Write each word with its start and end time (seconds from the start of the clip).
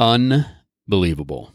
Unbelievable. 0.00 1.52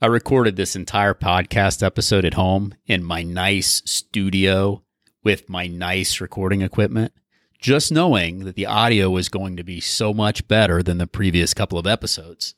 I 0.00 0.06
recorded 0.06 0.54
this 0.54 0.76
entire 0.76 1.14
podcast 1.14 1.82
episode 1.82 2.24
at 2.24 2.34
home 2.34 2.74
in 2.86 3.02
my 3.02 3.24
nice 3.24 3.82
studio 3.84 4.84
with 5.24 5.48
my 5.48 5.66
nice 5.66 6.20
recording 6.20 6.62
equipment, 6.62 7.12
just 7.60 7.90
knowing 7.90 8.44
that 8.44 8.54
the 8.54 8.66
audio 8.66 9.10
was 9.10 9.28
going 9.28 9.56
to 9.56 9.64
be 9.64 9.80
so 9.80 10.14
much 10.14 10.46
better 10.46 10.80
than 10.80 10.98
the 10.98 11.08
previous 11.08 11.54
couple 11.54 11.76
of 11.76 11.88
episodes. 11.88 12.54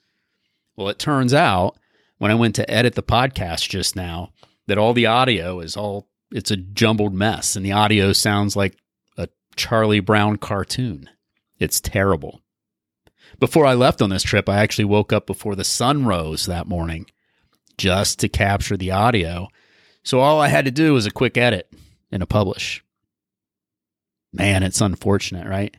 Well, 0.77 0.91
it 0.91 0.99
turns 0.99 1.33
out 1.33 1.79
when 2.19 2.31
I 2.31 2.35
went 2.35 2.55
to 2.57 2.71
edit 2.71 2.97
the 2.97 3.03
podcast 3.03 3.67
just 3.67 3.97
now 3.97 4.35
that 4.67 4.77
all 4.77 4.93
the 4.93 5.07
audio 5.07 5.61
is 5.61 5.75
all 5.75 6.11
it's 6.31 6.51
a 6.51 6.59
jumbled 6.59 7.15
mess 7.15 7.57
and 7.57 7.65
the 7.65 7.73
audio 7.73 8.13
sounds 8.13 8.57
like 8.57 8.77
a 9.17 9.27
Charlie 9.57 10.01
Brown 10.01 10.37
cartoon. 10.37 11.09
It's 11.59 11.81
terrible. 11.81 12.43
Before 13.41 13.65
I 13.65 13.73
left 13.73 14.03
on 14.03 14.11
this 14.11 14.23
trip, 14.23 14.49
I 14.51 14.59
actually 14.59 14.85
woke 14.85 15.15
up 15.15 15.27
before 15.27 15.57
the 15.57 15.65
sun 15.65 16.05
rose 16.05 16.45
that 16.45 16.69
morning 16.69 17.07
just 17.79 18.19
to 18.21 18.29
capture 18.29 18.77
the 18.77 18.91
audio. 18.91 19.49
So 20.05 20.21
all 20.21 20.41
I 20.41 20.49
had 20.49 20.67
to 20.67 20.71
do 20.71 20.93
was 20.93 21.07
a 21.07 21.11
quick 21.11 21.39
edit 21.39 21.73
and 22.13 22.23
a 22.23 22.27
publish. 22.27 22.85
Man, 24.31 24.63
it's 24.63 24.83
unfortunate, 24.83 25.49
right? 25.49 25.75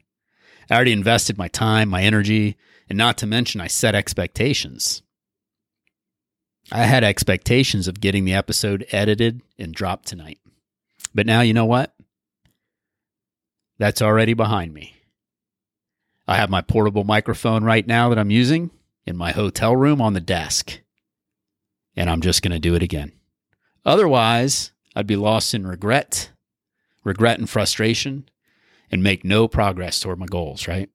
I 0.69 0.75
already 0.75 0.91
invested 0.91 1.37
my 1.37 1.47
time, 1.47 1.89
my 1.89 2.01
energy, 2.01 2.57
and 2.89 2.97
not 2.97 3.19
to 3.19 3.27
mention 3.27 3.61
I 3.61 3.67
set 3.67 3.93
expectations. 3.93 5.03
I 6.71 6.83
had 6.83 7.03
expectations 7.03 7.87
of 7.87 8.01
getting 8.01 8.25
the 8.25 8.33
episode 8.33 8.87
edited 8.91 9.41
and 9.59 9.73
dropped 9.73 10.07
tonight. 10.07 10.39
But 11.13 11.27
now 11.27 11.41
you 11.41 11.53
know 11.53 11.65
what? 11.65 11.93
That's 13.77 14.01
already 14.01 14.33
behind 14.33 14.73
me. 14.73 14.95
I 16.31 16.37
have 16.37 16.49
my 16.49 16.61
portable 16.61 17.03
microphone 17.03 17.65
right 17.65 17.85
now 17.85 18.07
that 18.07 18.17
I'm 18.17 18.31
using 18.31 18.71
in 19.05 19.17
my 19.17 19.33
hotel 19.33 19.75
room 19.75 20.01
on 20.01 20.13
the 20.13 20.21
desk. 20.21 20.79
And 21.93 22.09
I'm 22.09 22.21
just 22.21 22.41
going 22.41 22.53
to 22.53 22.59
do 22.59 22.73
it 22.73 22.81
again. 22.81 23.11
Otherwise, 23.85 24.71
I'd 24.95 25.07
be 25.07 25.17
lost 25.17 25.53
in 25.53 25.67
regret, 25.67 26.31
regret 27.03 27.37
and 27.37 27.49
frustration, 27.49 28.29
and 28.89 29.03
make 29.03 29.25
no 29.25 29.49
progress 29.49 29.99
toward 29.99 30.19
my 30.19 30.25
goals, 30.25 30.69
right? 30.69 30.89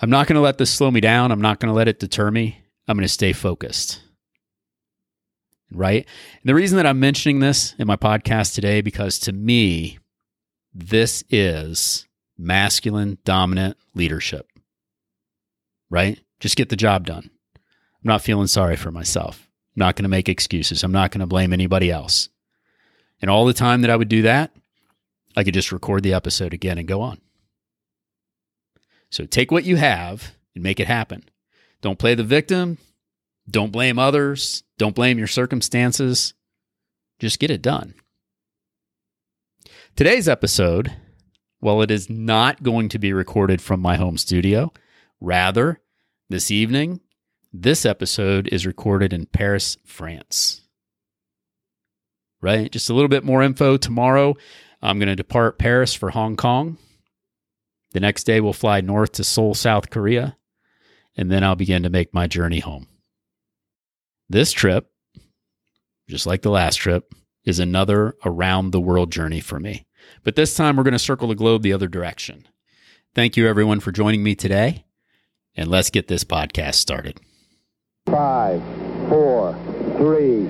I'm 0.00 0.10
not 0.10 0.28
going 0.28 0.36
to 0.36 0.40
let 0.40 0.58
this 0.58 0.70
slow 0.70 0.92
me 0.92 1.00
down. 1.00 1.32
I'm 1.32 1.40
not 1.40 1.58
going 1.58 1.72
to 1.72 1.76
let 1.76 1.88
it 1.88 1.98
deter 1.98 2.30
me. 2.30 2.60
I'm 2.86 2.96
going 2.96 3.02
to 3.02 3.08
stay 3.08 3.32
focused. 3.32 4.02
Right? 5.72 6.06
And 6.42 6.48
the 6.48 6.54
reason 6.54 6.76
that 6.76 6.86
I'm 6.86 7.00
mentioning 7.00 7.40
this 7.40 7.74
in 7.76 7.88
my 7.88 7.96
podcast 7.96 8.54
today, 8.54 8.82
because 8.82 9.18
to 9.20 9.32
me, 9.32 9.98
this 10.72 11.24
is 11.28 12.06
masculine 12.40 13.18
dominant 13.24 13.76
leadership. 13.94 14.48
Right? 15.90 16.20
Just 16.40 16.56
get 16.56 16.68
the 16.68 16.76
job 16.76 17.06
done. 17.06 17.30
I'm 17.54 18.08
not 18.08 18.22
feeling 18.22 18.46
sorry 18.46 18.76
for 18.76 18.90
myself. 18.90 19.48
I'm 19.76 19.80
not 19.80 19.96
going 19.96 20.04
to 20.04 20.08
make 20.08 20.28
excuses. 20.28 20.82
I'm 20.82 20.92
not 20.92 21.10
going 21.10 21.20
to 21.20 21.26
blame 21.26 21.52
anybody 21.52 21.90
else. 21.90 22.28
And 23.20 23.30
all 23.30 23.44
the 23.44 23.52
time 23.52 23.82
that 23.82 23.90
I 23.90 23.96
would 23.96 24.08
do 24.08 24.22
that, 24.22 24.52
I 25.36 25.44
could 25.44 25.54
just 25.54 25.70
record 25.70 26.02
the 26.02 26.14
episode 26.14 26.54
again 26.54 26.78
and 26.78 26.88
go 26.88 27.02
on. 27.02 27.20
So 29.10 29.26
take 29.26 29.50
what 29.50 29.64
you 29.64 29.76
have 29.76 30.34
and 30.54 30.64
make 30.64 30.80
it 30.80 30.86
happen. 30.86 31.24
Don't 31.82 31.98
play 31.98 32.14
the 32.14 32.24
victim. 32.24 32.78
Don't 33.48 33.72
blame 33.72 33.98
others. 33.98 34.62
Don't 34.78 34.94
blame 34.94 35.18
your 35.18 35.26
circumstances. 35.26 36.34
Just 37.18 37.38
get 37.38 37.50
it 37.50 37.62
done. 37.62 37.94
Today's 39.96 40.28
episode 40.28 40.92
well, 41.60 41.82
it 41.82 41.90
is 41.90 42.08
not 42.08 42.62
going 42.62 42.88
to 42.90 42.98
be 42.98 43.12
recorded 43.12 43.60
from 43.60 43.80
my 43.80 43.96
home 43.96 44.16
studio. 44.16 44.72
Rather, 45.20 45.80
this 46.28 46.50
evening, 46.50 47.00
this 47.52 47.84
episode 47.84 48.48
is 48.48 48.66
recorded 48.66 49.12
in 49.12 49.26
Paris, 49.26 49.76
France. 49.84 50.62
Right? 52.40 52.72
Just 52.72 52.88
a 52.88 52.94
little 52.94 53.08
bit 53.08 53.24
more 53.24 53.42
info 53.42 53.76
tomorrow. 53.76 54.36
I'm 54.80 54.98
going 54.98 55.08
to 55.08 55.16
depart 55.16 55.58
Paris 55.58 55.92
for 55.92 56.10
Hong 56.10 56.36
Kong. 56.36 56.78
The 57.92 58.00
next 58.00 58.24
day, 58.24 58.40
we'll 58.40 58.52
fly 58.52 58.80
north 58.80 59.12
to 59.12 59.24
Seoul, 59.24 59.54
South 59.54 59.90
Korea, 59.90 60.36
and 61.16 61.30
then 61.30 61.44
I'll 61.44 61.56
begin 61.56 61.82
to 61.82 61.90
make 61.90 62.14
my 62.14 62.26
journey 62.26 62.60
home. 62.60 62.86
This 64.28 64.52
trip, 64.52 64.90
just 66.08 66.24
like 66.24 66.42
the 66.42 66.50
last 66.50 66.76
trip, 66.76 67.12
is 67.44 67.58
another 67.58 68.16
around 68.24 68.70
the 68.70 68.80
world 68.80 69.10
journey 69.10 69.40
for 69.40 69.58
me. 69.58 69.86
But 70.22 70.36
this 70.36 70.54
time 70.54 70.76
we're 70.76 70.82
going 70.82 70.92
to 70.92 70.98
circle 70.98 71.28
the 71.28 71.34
globe 71.34 71.62
the 71.62 71.72
other 71.72 71.88
direction. 71.88 72.46
Thank 73.14 73.36
you, 73.36 73.48
everyone, 73.48 73.80
for 73.80 73.92
joining 73.92 74.22
me 74.22 74.34
today. 74.34 74.84
And 75.56 75.68
let's 75.68 75.90
get 75.90 76.08
this 76.08 76.24
podcast 76.24 76.74
started. 76.74 77.18
Five, 78.06 78.62
four, 79.08 79.54
three, 79.96 80.48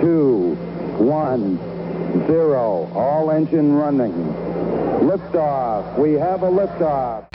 two, 0.00 0.54
one, 0.98 1.58
zero. 2.26 2.90
All 2.94 3.30
engine 3.30 3.74
running. 3.74 4.12
Liftoff. 5.02 5.98
We 5.98 6.12
have 6.14 6.42
a 6.42 6.50
liftoff. 6.50 7.28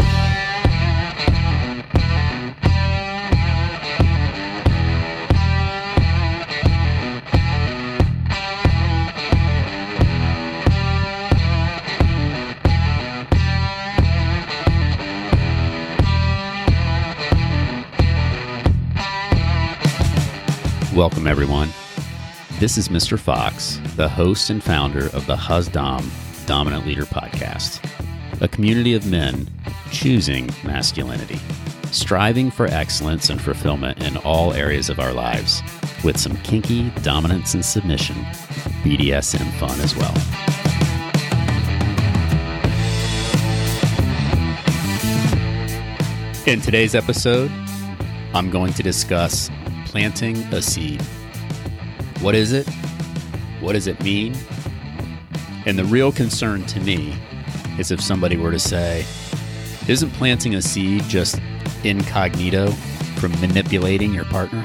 Welcome, 20.97 21.27
everyone. 21.27 21.69
This 22.57 22.75
is 22.75 22.89
Mr. 22.89 23.19
Fox, 23.19 23.79
the 23.97 24.09
host 24.09 24.49
and 24.49 24.63
founder 24.63 25.05
of 25.13 25.27
the 25.27 25.35
HusDom 25.35 26.09
Dominant 26.47 26.87
Leader 26.87 27.03
Podcast, 27.03 27.87
a 28.41 28.47
community 28.47 28.95
of 28.95 29.05
men 29.05 29.47
choosing 29.91 30.49
masculinity, 30.63 31.39
striving 31.91 32.49
for 32.49 32.65
excellence 32.65 33.29
and 33.29 33.39
fulfillment 33.39 34.01
in 34.01 34.17
all 34.17 34.53
areas 34.53 34.89
of 34.89 34.99
our 34.99 35.13
lives, 35.13 35.61
with 36.03 36.19
some 36.19 36.35
kinky 36.37 36.89
dominance 37.03 37.53
and 37.53 37.63
submission, 37.63 38.15
BDSM 38.81 39.51
fun 39.59 39.79
as 39.81 39.95
well. 39.95 40.15
In 46.47 46.59
today's 46.59 46.95
episode, 46.95 47.51
I'm 48.33 48.49
going 48.49 48.73
to 48.73 48.81
discuss 48.81 49.51
planting 49.97 50.37
a 50.53 50.61
seed. 50.61 51.01
What 52.21 52.35
is 52.35 52.51
it? 52.51 52.69
What 53.61 53.73
does 53.73 53.87
it 53.87 53.99
mean? 54.03 54.35
And 55.65 55.75
the 55.75 55.85
real 55.85 56.11
concern 56.11 56.67
to 56.67 56.79
me 56.81 57.15
is 57.79 57.89
if 57.89 57.99
somebody 57.99 58.37
were 58.37 58.51
to 58.51 58.59
say, 58.59 59.07
isn't 59.87 60.11
planting 60.11 60.53
a 60.53 60.61
seed 60.61 61.01
just 61.05 61.41
incognito 61.83 62.69
from 63.15 63.31
manipulating 63.41 64.13
your 64.13 64.25
partner? 64.25 64.63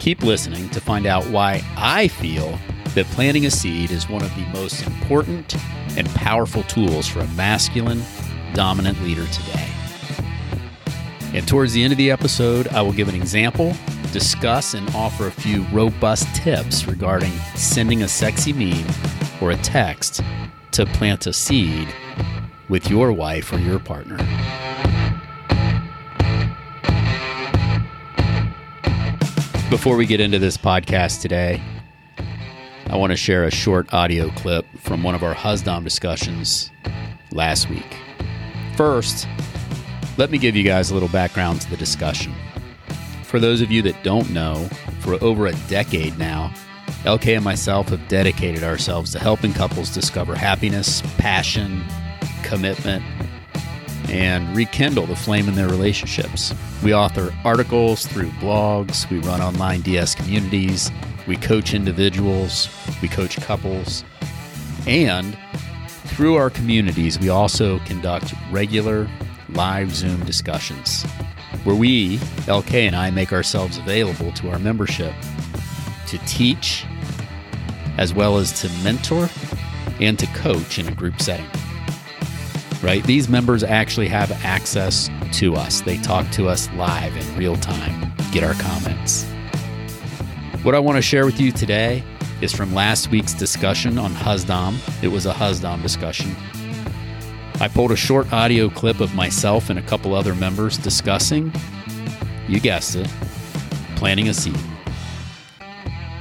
Keep 0.00 0.24
listening 0.24 0.68
to 0.70 0.80
find 0.80 1.06
out 1.06 1.24
why 1.28 1.62
I 1.76 2.08
feel 2.08 2.58
that 2.96 3.06
planting 3.12 3.46
a 3.46 3.52
seed 3.52 3.92
is 3.92 4.08
one 4.08 4.22
of 4.22 4.34
the 4.34 4.44
most 4.46 4.84
important 4.84 5.54
and 5.96 6.08
powerful 6.16 6.64
tools 6.64 7.06
for 7.06 7.20
a 7.20 7.28
masculine, 7.34 8.02
dominant 8.52 9.00
leader 9.04 9.28
today. 9.28 9.68
And 11.34 11.46
towards 11.46 11.72
the 11.72 11.84
end 11.84 11.92
of 11.92 11.98
the 11.98 12.10
episode, 12.10 12.66
I 12.68 12.82
will 12.82 12.92
give 12.92 13.08
an 13.08 13.14
example 13.14 13.76
discuss 14.12 14.74
and 14.74 14.88
offer 14.94 15.26
a 15.26 15.30
few 15.30 15.62
robust 15.72 16.34
tips 16.34 16.86
regarding 16.86 17.32
sending 17.54 18.02
a 18.02 18.08
sexy 18.08 18.52
meme 18.52 18.86
or 19.40 19.50
a 19.50 19.56
text 19.56 20.22
to 20.72 20.86
plant 20.86 21.26
a 21.26 21.32
seed 21.32 21.88
with 22.68 22.90
your 22.90 23.12
wife 23.12 23.52
or 23.52 23.58
your 23.58 23.78
partner. 23.78 24.16
Before 29.70 29.96
we 29.96 30.06
get 30.06 30.20
into 30.20 30.38
this 30.38 30.56
podcast 30.56 31.20
today, 31.20 31.62
I 32.86 32.96
want 32.96 33.10
to 33.10 33.16
share 33.16 33.44
a 33.44 33.50
short 33.50 33.92
audio 33.92 34.30
clip 34.30 34.64
from 34.78 35.02
one 35.02 35.14
of 35.14 35.22
our 35.22 35.34
HusDom 35.34 35.84
discussions 35.84 36.70
last 37.32 37.68
week. 37.68 37.96
First, 38.76 39.28
let 40.16 40.30
me 40.30 40.38
give 40.38 40.56
you 40.56 40.64
guys 40.64 40.90
a 40.90 40.94
little 40.94 41.10
background 41.10 41.60
to 41.60 41.70
the 41.70 41.76
discussion. 41.76 42.32
For 43.28 43.38
those 43.38 43.60
of 43.60 43.70
you 43.70 43.82
that 43.82 44.02
don't 44.02 44.30
know, 44.30 44.70
for 45.00 45.22
over 45.22 45.46
a 45.46 45.52
decade 45.68 46.18
now, 46.18 46.50
LK 47.04 47.36
and 47.36 47.44
myself 47.44 47.90
have 47.90 48.08
dedicated 48.08 48.62
ourselves 48.62 49.12
to 49.12 49.18
helping 49.18 49.52
couples 49.52 49.90
discover 49.90 50.34
happiness, 50.34 51.02
passion, 51.18 51.84
commitment, 52.42 53.04
and 54.08 54.56
rekindle 54.56 55.04
the 55.04 55.14
flame 55.14 55.46
in 55.46 55.56
their 55.56 55.68
relationships. 55.68 56.54
We 56.82 56.94
author 56.94 57.30
articles 57.44 58.06
through 58.06 58.30
blogs, 58.40 59.08
we 59.10 59.18
run 59.18 59.42
online 59.42 59.82
DS 59.82 60.14
communities, 60.14 60.90
we 61.26 61.36
coach 61.36 61.74
individuals, 61.74 62.70
we 63.02 63.08
coach 63.08 63.38
couples, 63.42 64.04
and 64.86 65.36
through 66.06 66.36
our 66.36 66.48
communities, 66.48 67.20
we 67.20 67.28
also 67.28 67.78
conduct 67.80 68.32
regular 68.50 69.06
live 69.50 69.94
Zoom 69.94 70.24
discussions 70.24 71.04
where 71.64 71.76
we, 71.76 72.18
LK 72.46 72.74
and 72.86 72.96
I, 72.96 73.10
make 73.10 73.32
ourselves 73.32 73.78
available 73.78 74.32
to 74.32 74.50
our 74.50 74.58
membership 74.58 75.14
to 76.06 76.18
teach, 76.26 76.84
as 77.98 78.14
well 78.14 78.38
as 78.38 78.60
to 78.60 78.68
mentor 78.82 79.28
and 80.00 80.18
to 80.18 80.26
coach 80.28 80.78
in 80.78 80.88
a 80.88 80.92
group 80.92 81.20
setting. 81.20 81.46
Right? 82.82 83.02
These 83.04 83.28
members 83.28 83.64
actually 83.64 84.08
have 84.08 84.30
access 84.44 85.10
to 85.32 85.56
us. 85.56 85.80
They 85.80 85.98
talk 85.98 86.30
to 86.32 86.48
us 86.48 86.70
live 86.72 87.16
in 87.16 87.36
real 87.36 87.56
time, 87.56 88.12
get 88.32 88.44
our 88.44 88.54
comments. 88.54 89.24
What 90.62 90.74
I 90.74 90.78
want 90.78 90.96
to 90.96 91.02
share 91.02 91.24
with 91.24 91.40
you 91.40 91.52
today 91.52 92.04
is 92.40 92.52
from 92.52 92.72
last 92.72 93.10
week's 93.10 93.34
discussion 93.34 93.98
on 93.98 94.12
Husdom. 94.12 94.78
It 95.02 95.08
was 95.08 95.26
a 95.26 95.32
Husdom 95.32 95.82
discussion. 95.82 96.36
I 97.60 97.66
pulled 97.66 97.90
a 97.90 97.96
short 97.96 98.32
audio 98.32 98.68
clip 98.68 99.00
of 99.00 99.16
myself 99.16 99.68
and 99.68 99.80
a 99.80 99.82
couple 99.82 100.14
other 100.14 100.34
members 100.34 100.78
discussing, 100.78 101.52
you 102.46 102.60
guessed 102.60 102.94
it, 102.94 103.08
planting 103.96 104.28
a 104.28 104.34
seed. 104.34 104.58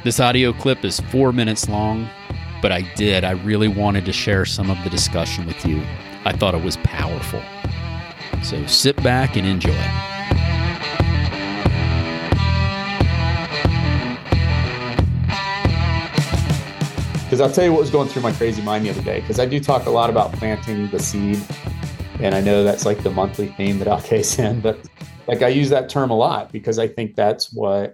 This 0.03 0.19
audio 0.19 0.51
clip 0.51 0.83
is 0.83 0.99
four 1.11 1.31
minutes 1.31 1.69
long, 1.69 2.09
but 2.59 2.71
I 2.71 2.81
did. 2.95 3.23
I 3.23 3.31
really 3.31 3.67
wanted 3.67 4.03
to 4.05 4.13
share 4.13 4.45
some 4.45 4.71
of 4.71 4.83
the 4.83 4.89
discussion 4.89 5.45
with 5.45 5.63
you. 5.63 5.83
I 6.25 6.33
thought 6.33 6.55
it 6.55 6.63
was 6.63 6.77
powerful. 6.77 7.43
So 8.41 8.65
sit 8.65 9.01
back 9.03 9.35
and 9.37 9.45
enjoy. 9.45 10.16
Because 17.37 17.51
I'll 17.51 17.55
tell 17.55 17.65
you 17.65 17.71
what 17.71 17.81
was 17.81 17.91
going 17.91 18.07
through 18.07 18.23
my 18.23 18.31
crazy 18.31 18.63
mind 18.63 18.83
the 18.83 18.89
other 18.89 19.03
day, 19.03 19.19
because 19.19 19.39
I 19.39 19.45
do 19.45 19.59
talk 19.59 19.85
a 19.85 19.91
lot 19.91 20.09
about 20.09 20.33
planting 20.33 20.87
the 20.87 20.97
seed. 20.97 21.39
And 22.19 22.33
I 22.33 22.41
know 22.41 22.63
that's 22.63 22.83
like 22.83 23.03
the 23.03 23.11
monthly 23.11 23.49
theme 23.49 23.77
that 23.77 23.87
LK's 23.87 24.39
in, 24.39 24.59
but 24.59 24.79
like 25.27 25.43
I 25.43 25.49
use 25.49 25.69
that 25.69 25.87
term 25.87 26.09
a 26.09 26.15
lot 26.15 26.51
because 26.51 26.79
I 26.79 26.87
think 26.87 27.15
that's 27.15 27.53
what 27.53 27.93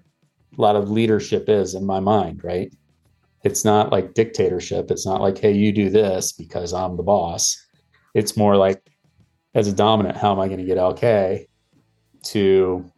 a 0.58 0.62
lot 0.62 0.78
of 0.78 0.90
leadership 0.90 1.50
is 1.50 1.76
in 1.76 1.86
my 1.86 2.00
mind, 2.00 2.42
right? 2.42 2.74
It's 3.44 3.66
not 3.66 3.92
like 3.92 4.14
dictatorship. 4.14 4.90
It's 4.90 5.06
not 5.06 5.20
like, 5.20 5.38
hey, 5.40 5.52
you 5.52 5.74
do 5.74 5.90
this 5.90 6.32
because 6.32 6.72
I'm 6.72 6.96
the 6.96 7.04
boss. 7.04 7.62
It's 8.14 8.38
more 8.38 8.56
like, 8.56 8.82
as 9.56 9.68
a 9.68 9.74
dominant, 9.74 10.16
how 10.16 10.32
am 10.32 10.40
I 10.40 10.48
going 10.48 10.60
to 10.60 10.66
get 10.66 10.78
LK 10.78 11.48
to 12.28 12.90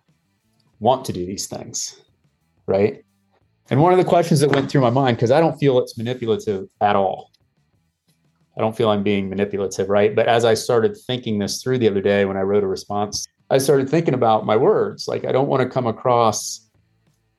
want 0.79 1.05
to 1.05 1.11
do 1.11 1.25
these 1.25 1.47
things? 1.47 1.99
Right. 2.67 3.03
And 3.69 3.81
one 3.81 3.91
of 3.91 3.97
the 3.97 4.05
questions 4.05 4.39
that 4.41 4.51
went 4.51 4.69
through 4.69 4.81
my 4.81 4.91
mind, 4.91 5.17
because 5.17 5.31
I 5.31 5.39
don't 5.39 5.57
feel 5.57 5.79
it's 5.79 5.97
manipulative 5.97 6.67
at 6.81 6.95
all. 6.95 7.31
I 8.57 8.61
don't 8.61 8.75
feel 8.75 8.89
I'm 8.89 9.03
being 9.03 9.27
manipulative, 9.29 9.89
right? 9.89 10.15
But 10.15 10.27
as 10.27 10.45
I 10.45 10.53
started 10.53 10.95
thinking 10.95 11.39
this 11.39 11.61
through 11.61 11.79
the 11.79 11.89
other 11.89 12.01
day 12.01 12.25
when 12.25 12.37
I 12.37 12.41
wrote 12.41 12.63
a 12.63 12.67
response, 12.67 13.27
I 13.49 13.57
started 13.57 13.89
thinking 13.89 14.13
about 14.13 14.45
my 14.45 14.55
words. 14.55 15.07
Like, 15.07 15.25
I 15.25 15.31
don't 15.31 15.47
want 15.47 15.61
to 15.63 15.69
come 15.69 15.87
across 15.87 16.69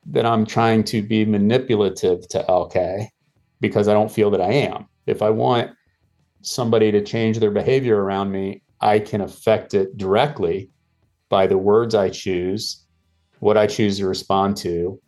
that 0.07 0.25
I'm 0.25 0.45
trying 0.45 0.83
to 0.85 1.01
be 1.01 1.25
manipulative 1.25 2.27
to 2.29 2.43
LK 2.47 3.07
because 3.59 3.87
I 3.87 3.93
don't 3.93 4.11
feel 4.11 4.29
that 4.31 4.41
I 4.41 4.51
am. 4.51 4.87
If 5.05 5.21
I 5.21 5.29
want 5.29 5.71
somebody 6.41 6.91
to 6.91 7.01
change 7.03 7.39
their 7.39 7.51
behavior 7.51 8.01
around 8.01 8.31
me, 8.31 8.61
I 8.79 8.99
can 8.99 9.21
affect 9.21 9.73
it 9.73 9.97
directly 9.97 10.69
by 11.29 11.47
the 11.47 11.57
words 11.57 11.95
I 11.95 12.09
choose, 12.09 12.85
what 13.39 13.57
I 13.57 13.67
choose 13.67 13.97
to 13.97 14.07
respond 14.07 14.55
to, 14.57 15.01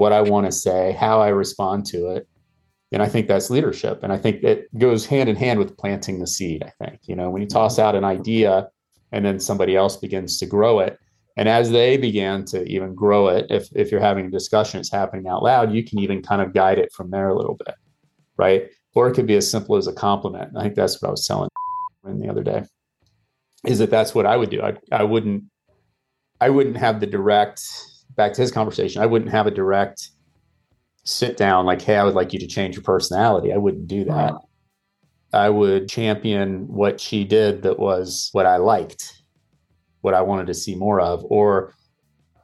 what 0.00 0.14
I 0.14 0.22
want 0.22 0.46
to 0.46 0.52
say, 0.52 0.96
how 0.98 1.20
I 1.20 1.28
respond 1.28 1.84
to 1.88 2.08
it. 2.08 2.26
And 2.90 3.02
I 3.02 3.06
think 3.06 3.28
that's 3.28 3.50
leadership. 3.50 4.02
And 4.02 4.10
I 4.10 4.16
think 4.16 4.42
it 4.42 4.66
goes 4.78 5.04
hand 5.04 5.28
in 5.28 5.36
hand 5.36 5.58
with 5.58 5.76
planting 5.76 6.18
the 6.18 6.26
seed. 6.26 6.64
I 6.64 6.72
think, 6.82 7.00
you 7.04 7.14
know, 7.14 7.28
when 7.28 7.42
you 7.42 7.46
toss 7.46 7.78
out 7.78 7.94
an 7.94 8.02
idea 8.02 8.70
and 9.12 9.26
then 9.26 9.38
somebody 9.38 9.76
else 9.76 9.98
begins 9.98 10.38
to 10.38 10.46
grow 10.46 10.80
it. 10.80 10.98
And 11.36 11.50
as 11.50 11.70
they 11.70 11.98
began 11.98 12.46
to 12.46 12.64
even 12.64 12.94
grow 12.94 13.28
it, 13.28 13.46
if, 13.50 13.68
if 13.76 13.92
you're 13.92 14.00
having 14.00 14.24
a 14.24 14.30
discussion, 14.30 14.80
it's 14.80 14.90
happening 14.90 15.28
out 15.28 15.42
loud, 15.42 15.70
you 15.70 15.84
can 15.84 15.98
even 15.98 16.22
kind 16.22 16.40
of 16.40 16.54
guide 16.54 16.78
it 16.78 16.90
from 16.92 17.10
there 17.10 17.28
a 17.28 17.36
little 17.36 17.58
bit. 17.66 17.74
Right. 18.38 18.70
Or 18.94 19.06
it 19.06 19.14
could 19.14 19.26
be 19.26 19.36
as 19.36 19.50
simple 19.50 19.76
as 19.76 19.86
a 19.86 19.92
compliment. 19.92 20.56
I 20.56 20.62
think 20.62 20.76
that's 20.76 21.00
what 21.02 21.08
I 21.08 21.10
was 21.10 21.26
telling 21.26 21.50
the 22.04 22.28
other 22.30 22.42
day 22.42 22.64
is 23.66 23.78
that 23.80 23.90
that's 23.90 24.14
what 24.14 24.24
I 24.24 24.38
would 24.38 24.48
do. 24.48 24.62
I, 24.62 24.78
I 24.90 25.02
wouldn't, 25.02 25.44
I 26.40 26.48
wouldn't 26.48 26.78
have 26.78 27.00
the 27.00 27.06
direct 27.06 27.60
back 28.16 28.32
to 28.34 28.40
his 28.40 28.50
conversation, 28.50 29.02
I 29.02 29.06
wouldn't 29.06 29.30
have 29.30 29.46
a 29.46 29.50
direct 29.50 30.10
sit 31.04 31.36
down 31.36 31.66
like, 31.66 31.82
hey, 31.82 31.96
I 31.96 32.04
would 32.04 32.14
like 32.14 32.32
you 32.32 32.38
to 32.38 32.46
change 32.46 32.76
your 32.76 32.82
personality. 32.82 33.52
I 33.52 33.56
wouldn't 33.56 33.88
do 33.88 34.04
that. 34.04 34.32
Wow. 34.32 34.48
I 35.32 35.48
would 35.48 35.88
champion 35.88 36.66
what 36.66 37.00
she 37.00 37.24
did 37.24 37.62
that 37.62 37.78
was 37.78 38.30
what 38.32 38.46
I 38.46 38.56
liked, 38.56 39.22
what 40.00 40.14
I 40.14 40.22
wanted 40.22 40.48
to 40.48 40.54
see 40.54 40.74
more 40.74 41.00
of, 41.00 41.24
or 41.28 41.74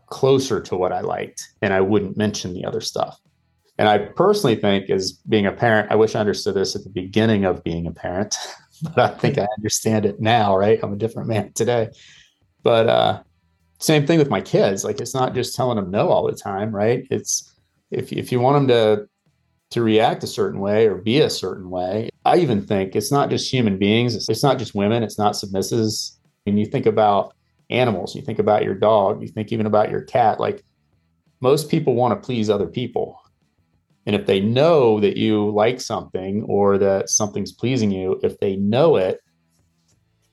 closer 0.07 0.61
to 0.61 0.77
what 0.77 0.93
I 0.93 1.01
liked. 1.01 1.43
And 1.63 1.73
I 1.73 1.81
wouldn't 1.81 2.17
mention 2.17 2.55
the 2.55 2.65
other 2.65 2.81
stuff. 2.81 3.19
And 3.79 3.89
I 3.89 3.99
personally 3.99 4.57
think, 4.57 4.89
as 4.89 5.13
being 5.13 5.47
a 5.47 5.53
parent, 5.53 5.91
I 5.91 5.97
wish 5.97 6.15
I 6.15 6.21
understood 6.21 6.55
this 6.55 6.75
at 6.75 6.85
the 6.85 6.91
beginning 6.91 7.45
of 7.45 7.63
being 7.63 7.87
a 7.87 7.93
parent, 7.93 8.37
but 8.83 8.99
I 8.99 9.09
think 9.09 9.37
I 9.39 9.47
understand 9.59 10.07
it 10.07 10.21
now, 10.21 10.57
right? 10.57 10.79
I'm 10.83 10.93
a 10.93 10.97
different 10.97 11.29
man 11.29 11.53
today. 11.53 11.91
But 12.63 12.89
uh, 12.89 13.23
same 13.79 14.07
thing 14.07 14.19
with 14.19 14.31
my 14.31 14.41
kids. 14.41 14.85
Like 14.85 15.01
it's 15.01 15.15
not 15.15 15.35
just 15.35 15.55
telling 15.55 15.77
them 15.77 15.91
no 15.91 16.09
all 16.09 16.27
the 16.27 16.37
time, 16.37 16.75
right? 16.75 17.07
It's 17.11 17.55
if 17.91 18.13
if 18.13 18.33
you 18.33 18.41
want 18.41 18.57
them 18.57 18.69
to 18.69 19.09
to 19.71 19.83
react 19.83 20.23
a 20.23 20.29
certain 20.29 20.61
way 20.61 20.87
or 20.87 20.97
be 20.97 21.21
a 21.21 21.31
certain 21.31 21.71
way. 21.71 22.09
I 22.25 22.39
even 22.39 22.65
think 22.65 22.95
it's 22.95 23.11
not 23.11 23.31
just 23.31 23.53
human 23.53 23.79
beings. 23.79 24.15
It's, 24.15 24.29
it's 24.29 24.43
not 24.43 24.59
just 24.59 24.75
women. 24.75 25.03
It's 25.03 25.19
not 25.19 25.35
submissives. 25.35 26.17
And 26.47 26.59
you 26.59 26.67
think 26.67 26.87
about 26.87 27.35
animals. 27.69 28.15
You 28.15 28.23
think 28.23 28.39
about 28.39 28.63
your 28.63 28.75
dog. 28.75 29.23
You 29.23 29.29
think 29.29 29.53
even 29.53 29.67
about 29.67 29.91
your 29.91 30.03
cat. 30.03 30.39
Like 30.39 30.65
most 31.41 31.69
people 31.69 31.95
want 31.95 32.21
to 32.21 32.25
please 32.25 32.49
other 32.49 32.69
people. 32.69 33.21
And 34.07 34.15
if 34.15 34.27
they 34.27 34.41
know 34.41 35.01
that 35.01 35.17
you 35.17 35.51
like 35.51 35.81
something 35.81 36.45
or 36.45 36.79
that 36.79 37.11
something's 37.11 37.51
pleasing 37.53 37.91
you, 37.91 38.21
if 38.23 38.39
they 38.39 38.55
know 38.55 38.97
it, 38.97 39.21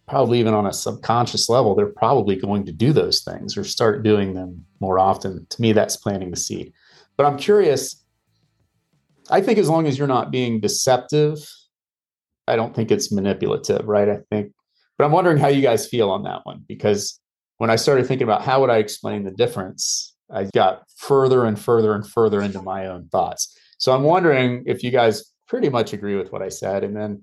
probably 0.07 0.39
even 0.39 0.53
on 0.53 0.65
a 0.65 0.73
subconscious 0.73 1.50
level, 1.50 1.75
they're 1.75 1.88
probably 1.88 2.35
going 2.35 2.65
to 2.65 2.71
do 2.71 2.91
those 2.91 3.23
things 3.23 3.57
or 3.57 3.63
start 3.63 4.03
doing 4.03 4.33
them 4.33 4.65
more 4.79 5.00
often. 5.00 5.45
To 5.50 5.61
me, 5.61 5.71
that's 5.71 5.95
planting 5.95 6.31
the 6.31 6.38
seed. 6.38 6.73
But 7.17 7.25
I'm 7.25 7.38
curious. 7.38 8.03
I 9.29 9.41
think 9.41 9.57
as 9.57 9.69
long 9.69 9.88
as 9.88 9.97
you're 9.97 10.07
not 10.07 10.31
being 10.31 10.59
deceptive, 10.59 11.38
I 12.47 12.55
don't 12.55 12.75
think 12.75 12.91
it's 12.91 13.11
manipulative, 13.11 13.88
right? 13.88 14.09
I 14.09 14.17
think, 14.29 14.51
but 14.97 15.05
I'm 15.05 15.11
wondering 15.11 15.38
how 15.38 15.47
you 15.47 15.61
guys 15.61 15.88
feel 15.88 16.09
on 16.09 16.23
that 16.23 16.41
one 16.44 16.63
because 16.67 17.19
when 17.57 17.69
I 17.69 17.77
started 17.77 18.05
thinking 18.05 18.25
about 18.25 18.41
how 18.41 18.59
would 18.61 18.69
I 18.69 18.77
explain 18.77 19.23
the 19.23 19.31
difference, 19.31 20.15
I 20.29 20.45
got 20.53 20.83
further 20.98 21.45
and 21.45 21.57
further 21.57 21.93
and 21.93 22.05
further 22.05 22.41
into 22.41 22.62
my 22.62 22.88
own 22.88 23.07
thoughts. 23.10 23.57
So 23.77 23.93
I'm 23.93 24.03
wondering 24.03 24.63
if 24.65 24.83
you 24.83 24.91
guys 24.91 25.31
pretty 25.48 25.69
much 25.69 25.93
agree 25.93 26.15
with 26.15 26.31
what 26.31 26.41
I 26.41 26.50
said, 26.50 26.83
and 26.83 26.95
then 26.95 27.22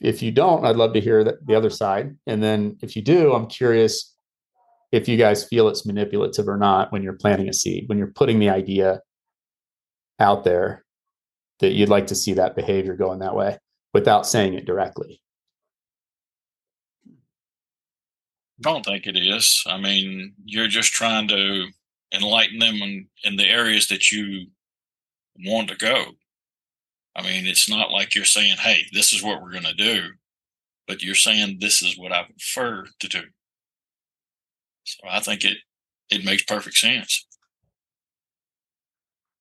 if 0.00 0.22
you 0.22 0.30
don't, 0.30 0.64
I'd 0.64 0.76
love 0.76 0.92
to 0.94 1.00
hear 1.00 1.24
the 1.24 1.54
other 1.54 1.70
side. 1.70 2.16
And 2.26 2.42
then 2.42 2.76
if 2.82 2.96
you 2.96 3.02
do, 3.02 3.34
I'm 3.34 3.46
curious 3.46 4.14
if 4.92 5.08
you 5.08 5.16
guys 5.16 5.44
feel 5.44 5.68
it's 5.68 5.86
manipulative 5.86 6.48
or 6.48 6.56
not 6.56 6.92
when 6.92 7.02
you're 7.02 7.14
planting 7.14 7.48
a 7.48 7.52
seed, 7.52 7.88
when 7.88 7.98
you're 7.98 8.12
putting 8.12 8.38
the 8.38 8.50
idea 8.50 9.00
out 10.20 10.44
there 10.44 10.84
that 11.60 11.72
you'd 11.72 11.88
like 11.88 12.08
to 12.08 12.14
see 12.14 12.34
that 12.34 12.56
behavior 12.56 12.94
going 12.94 13.20
that 13.20 13.34
way 13.34 13.58
without 13.92 14.26
saying 14.26 14.54
it 14.54 14.66
directly. 14.66 15.20
don't 18.60 18.84
think 18.84 19.06
it 19.06 19.16
is. 19.16 19.62
I 19.66 19.78
mean, 19.78 20.34
you're 20.44 20.68
just 20.68 20.92
trying 20.92 21.28
to 21.28 21.66
enlighten 22.14 22.58
them 22.58 22.76
in, 22.76 23.06
in 23.24 23.36
the 23.36 23.46
areas 23.46 23.88
that 23.88 24.10
you 24.10 24.46
want 25.44 25.68
to 25.68 25.76
go. 25.76 26.06
I 27.16 27.22
mean, 27.22 27.46
it's 27.46 27.68
not 27.68 27.90
like 27.90 28.14
you're 28.14 28.26
saying, 28.26 28.56
hey, 28.58 28.84
this 28.92 29.12
is 29.14 29.22
what 29.22 29.42
we're 29.42 29.52
going 29.52 29.64
to 29.64 29.72
do, 29.72 30.10
but 30.86 31.02
you're 31.02 31.14
saying 31.14 31.58
this 31.60 31.82
is 31.82 31.98
what 31.98 32.12
I 32.12 32.24
prefer 32.24 32.84
to 33.00 33.08
do. 33.08 33.22
So 34.84 35.00
I 35.08 35.20
think 35.20 35.44
it 35.44 35.56
it 36.10 36.24
makes 36.24 36.44
perfect 36.44 36.76
sense. 36.76 37.26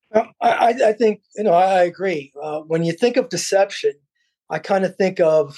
Well, 0.10 0.32
I, 0.42 0.74
I 0.86 0.94
think 0.94 1.22
you 1.36 1.44
know 1.44 1.54
I, 1.54 1.84
agree. 1.84 2.32
Uh, 2.42 2.62
when 2.62 2.84
you 2.84 2.94
think 2.94 3.18
of 3.18 3.30
deception, 3.30 3.94
I 4.50 4.60
kind 4.60 4.86
of 4.86 4.96
think 4.96 5.20
of 5.20 5.58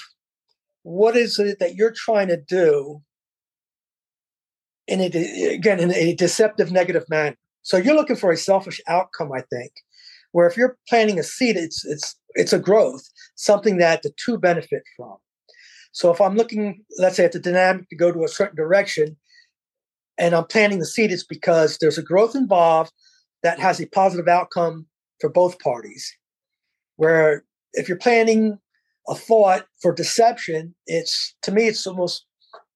what 0.82 1.16
is 1.16 1.38
it 1.38 1.60
that 1.60 1.76
you're 1.76 1.94
trying 1.94 2.28
to 2.28 2.36
do 2.36 3.00
in 4.88 5.00
a, 5.00 5.54
again 5.54 5.78
in 5.78 5.94
a 5.94 6.14
deceptive 6.16 6.72
negative 6.72 7.04
manner. 7.08 7.36
So 7.62 7.76
you're 7.76 7.94
looking 7.94 8.16
for 8.16 8.32
a 8.32 8.36
selfish 8.36 8.80
outcome, 8.88 9.30
I 9.32 9.42
think. 9.42 9.72
Where 10.32 10.46
if 10.46 10.56
you're 10.56 10.76
planting 10.88 11.18
a 11.18 11.22
seed, 11.22 11.56
it's 11.56 11.84
it's 11.84 12.16
it's 12.34 12.52
a 12.52 12.58
growth, 12.58 13.02
something 13.34 13.78
that 13.78 14.02
the 14.02 14.12
two 14.24 14.38
benefit 14.38 14.82
from. 14.96 15.16
So 15.92 16.12
if 16.12 16.20
I'm 16.20 16.36
looking, 16.36 16.84
let's 16.98 17.16
say, 17.16 17.24
at 17.24 17.32
the 17.32 17.40
dynamic 17.40 17.88
to 17.88 17.96
go 17.96 18.12
to 18.12 18.24
a 18.24 18.28
certain 18.28 18.56
direction, 18.56 19.16
and 20.18 20.34
I'm 20.34 20.46
planting 20.46 20.78
the 20.78 20.86
seed, 20.86 21.10
it's 21.10 21.24
because 21.24 21.78
there's 21.78 21.98
a 21.98 22.02
growth 22.02 22.34
involved 22.34 22.92
that 23.42 23.58
has 23.58 23.80
a 23.80 23.86
positive 23.86 24.28
outcome 24.28 24.86
for 25.20 25.30
both 25.30 25.58
parties. 25.60 26.14
Where 26.96 27.44
if 27.72 27.88
you're 27.88 27.98
planting 27.98 28.58
a 29.08 29.14
thought 29.14 29.66
for 29.80 29.92
deception, 29.92 30.74
it's 30.86 31.34
to 31.42 31.52
me, 31.52 31.68
it's 31.68 31.86
almost 31.86 32.26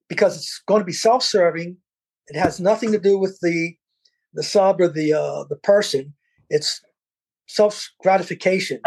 because 0.09 0.37
it's 0.37 0.63
going 0.67 0.81
to 0.81 0.87
be 0.87 0.93
self-serving 0.93 1.77
It 2.29 2.39
has 2.39 2.61
nothing 2.61 2.93
to 2.93 2.99
do 2.99 3.19
with 3.19 3.39
the 3.43 3.75
the 4.35 4.43
sub 4.43 4.81
or 4.81 4.89
the 4.89 5.13
uh, 5.13 5.45
the 5.49 5.57
person. 5.57 6.15
It's 6.49 6.81
self 7.53 7.91
gratification, 8.01 8.81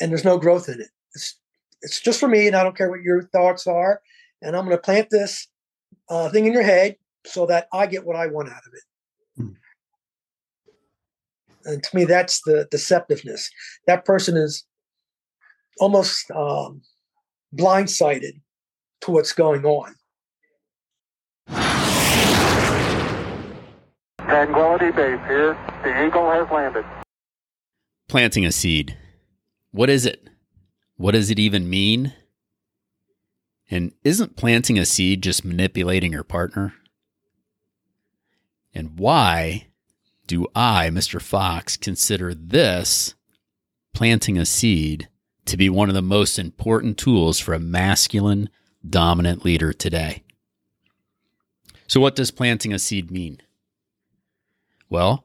and 0.00 0.10
there's 0.10 0.24
no 0.24 0.38
growth 0.38 0.68
in 0.68 0.80
it. 0.80 0.88
It's 1.14 1.38
it's 1.82 2.00
just 2.00 2.20
for 2.20 2.28
me, 2.28 2.46
and 2.46 2.56
I 2.56 2.62
don't 2.62 2.76
care 2.76 2.90
what 2.90 3.02
your 3.02 3.22
thoughts 3.22 3.66
are. 3.66 4.00
And 4.42 4.56
I'm 4.56 4.64
going 4.64 4.76
to 4.76 4.82
plant 4.82 5.08
this 5.10 5.48
uh, 6.08 6.28
thing 6.30 6.46
in 6.46 6.52
your 6.52 6.62
head 6.62 6.96
so 7.26 7.46
that 7.46 7.68
I 7.72 7.86
get 7.86 8.06
what 8.06 8.16
I 8.16 8.26
want 8.26 8.48
out 8.48 8.62
of 8.66 8.72
it. 8.74 8.82
Hmm. 9.36 9.48
And 11.64 11.82
to 11.82 11.96
me, 11.96 12.04
that's 12.04 12.40
the 12.42 12.66
deceptiveness. 12.72 13.46
That 13.86 14.04
person 14.04 14.36
is 14.36 14.64
almost 15.78 16.30
um, 16.30 16.82
blindsided 17.54 18.40
to 19.02 19.10
what's 19.10 19.32
going 19.32 19.64
on. 19.64 19.94
Tranquility 24.20 24.90
Base 24.92 25.20
here. 25.26 25.58
The 25.82 26.06
Eagle 26.06 26.30
has 26.30 26.48
landed. 26.50 26.84
Planting 28.10 28.44
a 28.44 28.50
seed. 28.50 28.96
What 29.70 29.88
is 29.88 30.04
it? 30.04 30.30
What 30.96 31.12
does 31.12 31.30
it 31.30 31.38
even 31.38 31.70
mean? 31.70 32.12
And 33.70 33.92
isn't 34.02 34.34
planting 34.34 34.80
a 34.80 34.84
seed 34.84 35.22
just 35.22 35.44
manipulating 35.44 36.10
your 36.10 36.24
partner? 36.24 36.74
And 38.74 38.98
why 38.98 39.68
do 40.26 40.48
I, 40.56 40.90
Mr. 40.90 41.22
Fox, 41.22 41.76
consider 41.76 42.34
this 42.34 43.14
planting 43.94 44.36
a 44.36 44.44
seed 44.44 45.08
to 45.44 45.56
be 45.56 45.70
one 45.70 45.88
of 45.88 45.94
the 45.94 46.02
most 46.02 46.36
important 46.36 46.98
tools 46.98 47.38
for 47.38 47.54
a 47.54 47.60
masculine 47.60 48.50
dominant 48.84 49.44
leader 49.44 49.72
today? 49.72 50.24
So, 51.86 52.00
what 52.00 52.16
does 52.16 52.32
planting 52.32 52.72
a 52.72 52.78
seed 52.80 53.12
mean? 53.12 53.40
Well, 54.88 55.24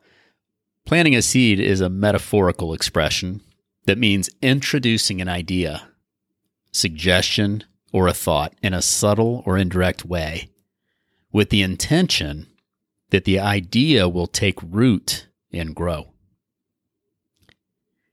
planting 0.85 1.15
a 1.15 1.21
seed 1.21 1.59
is 1.59 1.81
a 1.81 1.89
metaphorical 1.89 2.73
expression 2.73 3.41
that 3.85 3.97
means 3.97 4.29
introducing 4.41 5.21
an 5.21 5.27
idea, 5.27 5.89
suggestion, 6.71 7.63
or 7.91 8.07
a 8.07 8.13
thought 8.13 8.53
in 8.61 8.73
a 8.73 8.81
subtle 8.81 9.41
or 9.45 9.57
indirect 9.57 10.05
way 10.05 10.49
with 11.31 11.49
the 11.49 11.61
intention 11.61 12.47
that 13.09 13.25
the 13.25 13.39
idea 13.39 14.07
will 14.07 14.27
take 14.27 14.59
root 14.61 15.27
and 15.51 15.75
grow. 15.75 16.11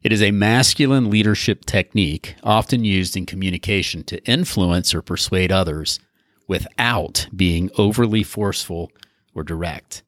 It 0.03 0.13
is 0.13 0.23
a 0.23 0.33
masculine 0.33 1.11
leadership 1.11 1.65
technique 1.65 2.35
often 2.43 2.85
used 2.85 3.17
in 3.17 3.27
communication 3.27 4.03
to 4.05 4.25
influence 4.25 4.95
or 4.95 5.03
persuade 5.03 5.53
others 5.53 6.01
without 6.49 7.29
being 7.35 7.71
overly 7.79 8.23
forceful 8.23 8.91
or 9.35 9.45
direct. 9.45 10.03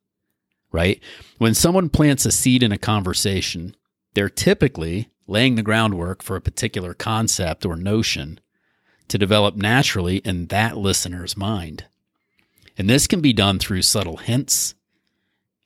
Right? 0.75 1.01
When 1.39 1.55
someone 1.55 1.89
plants 1.89 2.27
a 2.27 2.33
seed 2.33 2.65
in 2.65 2.73
a 2.73 2.79
conversation, 2.79 3.77
they're 4.15 4.29
typically 4.29 5.09
laying 5.29 5.55
the 5.55 5.63
groundwork 5.63 6.21
for 6.21 6.35
a 6.35 6.41
particular 6.41 6.95
concept 6.95 7.65
or 7.65 7.77
notion 7.77 8.41
to 9.07 9.17
develop 9.17 9.55
naturally 9.55 10.17
in 10.17 10.47
that 10.47 10.77
listener's 10.77 11.37
mind. 11.37 11.85
And 12.77 12.91
this 12.91 13.07
can 13.07 13.21
be 13.21 13.33
done 13.33 13.61
through 13.61 13.83
subtle 13.83 14.17
hints. 14.17 14.75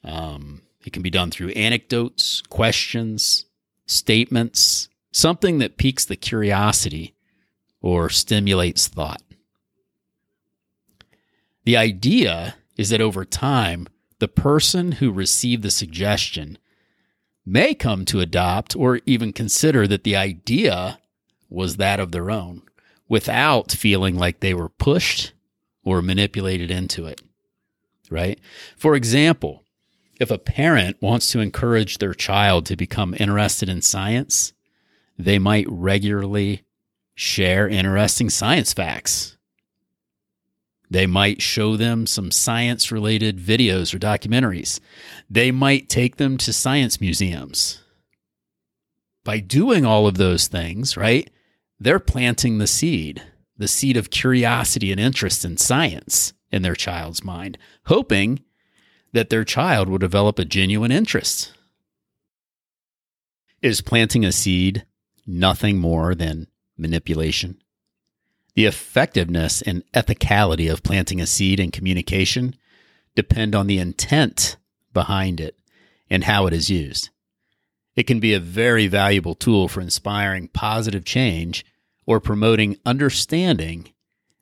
Um, 0.05 0.61
it 0.85 0.93
can 0.93 1.01
be 1.01 1.09
done 1.09 1.31
through 1.31 1.53
anecdotes, 1.53 2.43
questions, 2.43 3.47
statements, 3.87 4.91
something 5.11 5.57
that 5.57 5.79
piques 5.79 6.05
the 6.05 6.17
curiosity 6.17 7.15
or 7.81 8.11
stimulates 8.11 8.89
thought. 8.89 9.23
The 11.65 11.79
idea 11.79 12.57
is 12.77 12.91
that 12.91 13.01
over 13.01 13.25
time, 13.25 13.89
the 14.19 14.29
person 14.29 14.93
who 14.93 15.13
received 15.13 15.63
the 15.63 15.71
suggestion 15.71 16.59
may 17.47 17.75
come 17.75 18.05
to 18.05 18.21
adopt 18.21 18.77
or 18.77 19.01
even 19.07 19.33
consider 19.33 19.87
that 19.87 20.05
the 20.05 20.17
idea 20.17 20.99
was 21.49 21.77
that 21.77 22.01
of 22.01 22.13
their 22.13 22.31
own 22.31 22.63
without 23.09 23.73
feeling 23.73 24.17
like 24.17 24.41
they 24.41 24.53
were 24.53 24.69
pushed 24.69 25.33
or 25.83 26.03
manipulated 26.03 26.71
into 26.71 27.07
it. 27.07 27.23
Right? 28.11 28.39
For 28.77 28.95
example, 28.95 29.65
if 30.21 30.31
a 30.31 30.39
parent 30.39 31.01
wants 31.01 31.31
to 31.31 31.41
encourage 31.41 31.99
their 31.99 32.15
child 32.15 32.67
to 32.67 32.77
become 32.77 33.15
interested 33.19 33.69
in 33.69 33.83
science, 33.83 34.53
they 35.19 35.39
might 35.39 35.67
regularly 35.69 36.65
share 37.15 37.69
interesting 37.69 38.29
science 38.29 38.73
facts. 38.73 39.38
They 40.91 41.07
might 41.07 41.43
show 41.43 41.77
them 41.77 42.07
some 42.07 42.31
science 42.31 42.91
related 42.91 43.39
videos 43.39 43.95
or 43.95 43.99
documentaries. 43.99 44.81
They 45.29 45.51
might 45.51 45.89
take 45.89 46.17
them 46.17 46.39
to 46.39 46.53
science 46.53 47.01
museums. 47.01 47.83
By 49.25 49.41
doing 49.41 49.85
all 49.85 50.07
of 50.07 50.17
those 50.17 50.49
things, 50.49 50.97
right, 50.97 51.29
they're 51.79 51.99
planting 51.99 52.59
the 52.59 52.67
seed, 52.67 53.23
the 53.57 53.69
seed 53.69 53.97
of 53.97 54.11
curiosity 54.11 54.91
and 54.91 55.01
interest 55.01 55.45
in 55.45 55.59
science 55.59 56.33
in 56.51 56.63
their 56.63 56.75
child's 56.75 57.23
mind, 57.23 57.59
hoping 57.87 58.41
that 59.13 59.29
their 59.29 59.45
child 59.45 59.89
will 59.89 59.99
develop 59.99 60.39
a 60.39 60.45
genuine 60.45 60.93
interest. 60.93 61.53
Is 63.61 63.81
planting 63.81 64.25
a 64.25 64.33
seed 64.33 64.87
nothing 65.27 65.79
more 65.79 66.15
than 66.15 66.47
manipulation? 66.79 67.61
The 68.59 68.67
effectiveness 68.67 69.63
and 69.63 69.85
ethicality 69.95 70.69
of 70.69 70.83
planting 70.83 71.21
a 71.21 71.27
seed 71.27 71.61
in 71.61 71.71
communication 71.71 72.57
depend 73.15 73.55
on 73.55 73.69
the 73.69 73.79
intent 73.79 74.57
behind 74.93 75.39
it 75.39 75.57
and 76.11 76.25
how 76.25 76.49
it 76.49 76.53
is 76.53 76.69
used. 76.69 77.11
It 77.95 78.09
can 78.09 78.19
be 78.19 78.35
a 78.35 78.41
very 78.41 78.89
valuable 78.89 79.37
tool 79.37 79.69
for 79.69 79.81
inspiring 79.81 80.49
positive 80.49 81.05
change 81.05 81.65
or 82.05 82.19
promoting 82.19 82.79
understanding 82.85 83.93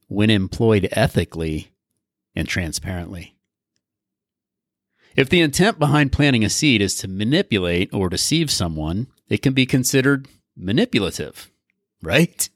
when 0.08 0.30
employed 0.30 0.88
ethically 0.92 1.72
and 2.34 2.48
transparently. 2.48 3.36
If 5.14 5.28
the 5.28 5.42
intent 5.42 5.78
behind 5.78 6.12
planting 6.12 6.42
a 6.42 6.48
seed 6.48 6.80
is 6.80 6.94
to 7.00 7.06
manipulate 7.06 7.92
or 7.92 8.08
deceive 8.08 8.50
someone, 8.50 9.08
it 9.28 9.42
can 9.42 9.52
be 9.52 9.66
considered 9.66 10.26
manipulative, 10.56 11.50
right? 12.00 12.48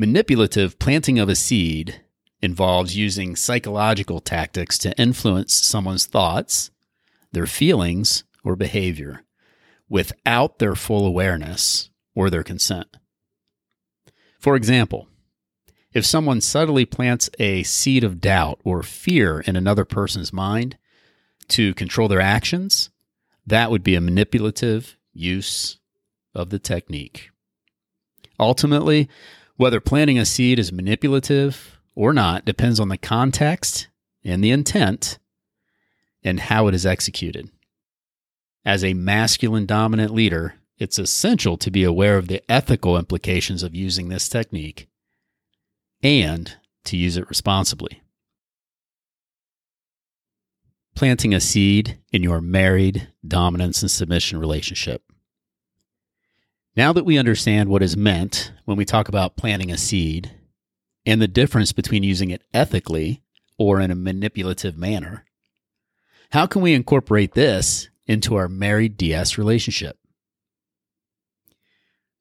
Manipulative 0.00 0.78
planting 0.78 1.18
of 1.18 1.28
a 1.28 1.34
seed 1.34 2.02
involves 2.40 2.96
using 2.96 3.34
psychological 3.34 4.20
tactics 4.20 4.78
to 4.78 4.96
influence 4.96 5.52
someone's 5.52 6.06
thoughts, 6.06 6.70
their 7.32 7.48
feelings, 7.48 8.22
or 8.44 8.54
behavior 8.54 9.24
without 9.88 10.60
their 10.60 10.76
full 10.76 11.04
awareness 11.04 11.90
or 12.14 12.30
their 12.30 12.44
consent. 12.44 12.96
For 14.38 14.54
example, 14.54 15.08
if 15.92 16.06
someone 16.06 16.40
subtly 16.40 16.84
plants 16.84 17.28
a 17.40 17.64
seed 17.64 18.04
of 18.04 18.20
doubt 18.20 18.60
or 18.62 18.84
fear 18.84 19.40
in 19.40 19.56
another 19.56 19.84
person's 19.84 20.32
mind 20.32 20.78
to 21.48 21.74
control 21.74 22.06
their 22.06 22.20
actions, 22.20 22.90
that 23.44 23.68
would 23.68 23.82
be 23.82 23.96
a 23.96 24.00
manipulative 24.00 24.96
use 25.12 25.80
of 26.36 26.50
the 26.50 26.60
technique. 26.60 27.30
Ultimately, 28.38 29.08
whether 29.58 29.80
planting 29.80 30.18
a 30.18 30.24
seed 30.24 30.58
is 30.58 30.72
manipulative 30.72 31.78
or 31.94 32.14
not 32.14 32.44
depends 32.44 32.80
on 32.80 32.88
the 32.88 32.96
context 32.96 33.88
and 34.24 34.42
the 34.42 34.52
intent 34.52 35.18
and 36.22 36.40
how 36.40 36.68
it 36.68 36.74
is 36.74 36.86
executed. 36.86 37.50
As 38.64 38.84
a 38.84 38.94
masculine 38.94 39.66
dominant 39.66 40.14
leader, 40.14 40.54
it's 40.78 40.98
essential 40.98 41.56
to 41.56 41.72
be 41.72 41.82
aware 41.82 42.16
of 42.16 42.28
the 42.28 42.40
ethical 42.48 42.96
implications 42.96 43.64
of 43.64 43.74
using 43.74 44.08
this 44.08 44.28
technique 44.28 44.88
and 46.02 46.56
to 46.84 46.96
use 46.96 47.16
it 47.16 47.28
responsibly. 47.28 48.00
Planting 50.94 51.34
a 51.34 51.40
seed 51.40 51.98
in 52.12 52.22
your 52.22 52.40
married 52.40 53.08
dominance 53.26 53.82
and 53.82 53.90
submission 53.90 54.38
relationship. 54.38 55.02
Now 56.78 56.92
that 56.92 57.04
we 57.04 57.18
understand 57.18 57.68
what 57.68 57.82
is 57.82 57.96
meant 57.96 58.52
when 58.64 58.76
we 58.76 58.84
talk 58.84 59.08
about 59.08 59.34
planting 59.34 59.72
a 59.72 59.76
seed 59.76 60.30
and 61.04 61.20
the 61.20 61.26
difference 61.26 61.72
between 61.72 62.04
using 62.04 62.30
it 62.30 62.44
ethically 62.54 63.20
or 63.58 63.80
in 63.80 63.90
a 63.90 63.96
manipulative 63.96 64.78
manner, 64.78 65.24
how 66.30 66.46
can 66.46 66.62
we 66.62 66.74
incorporate 66.74 67.32
this 67.32 67.88
into 68.06 68.36
our 68.36 68.48
married 68.48 68.96
DS 68.96 69.36
relationship. 69.36 69.98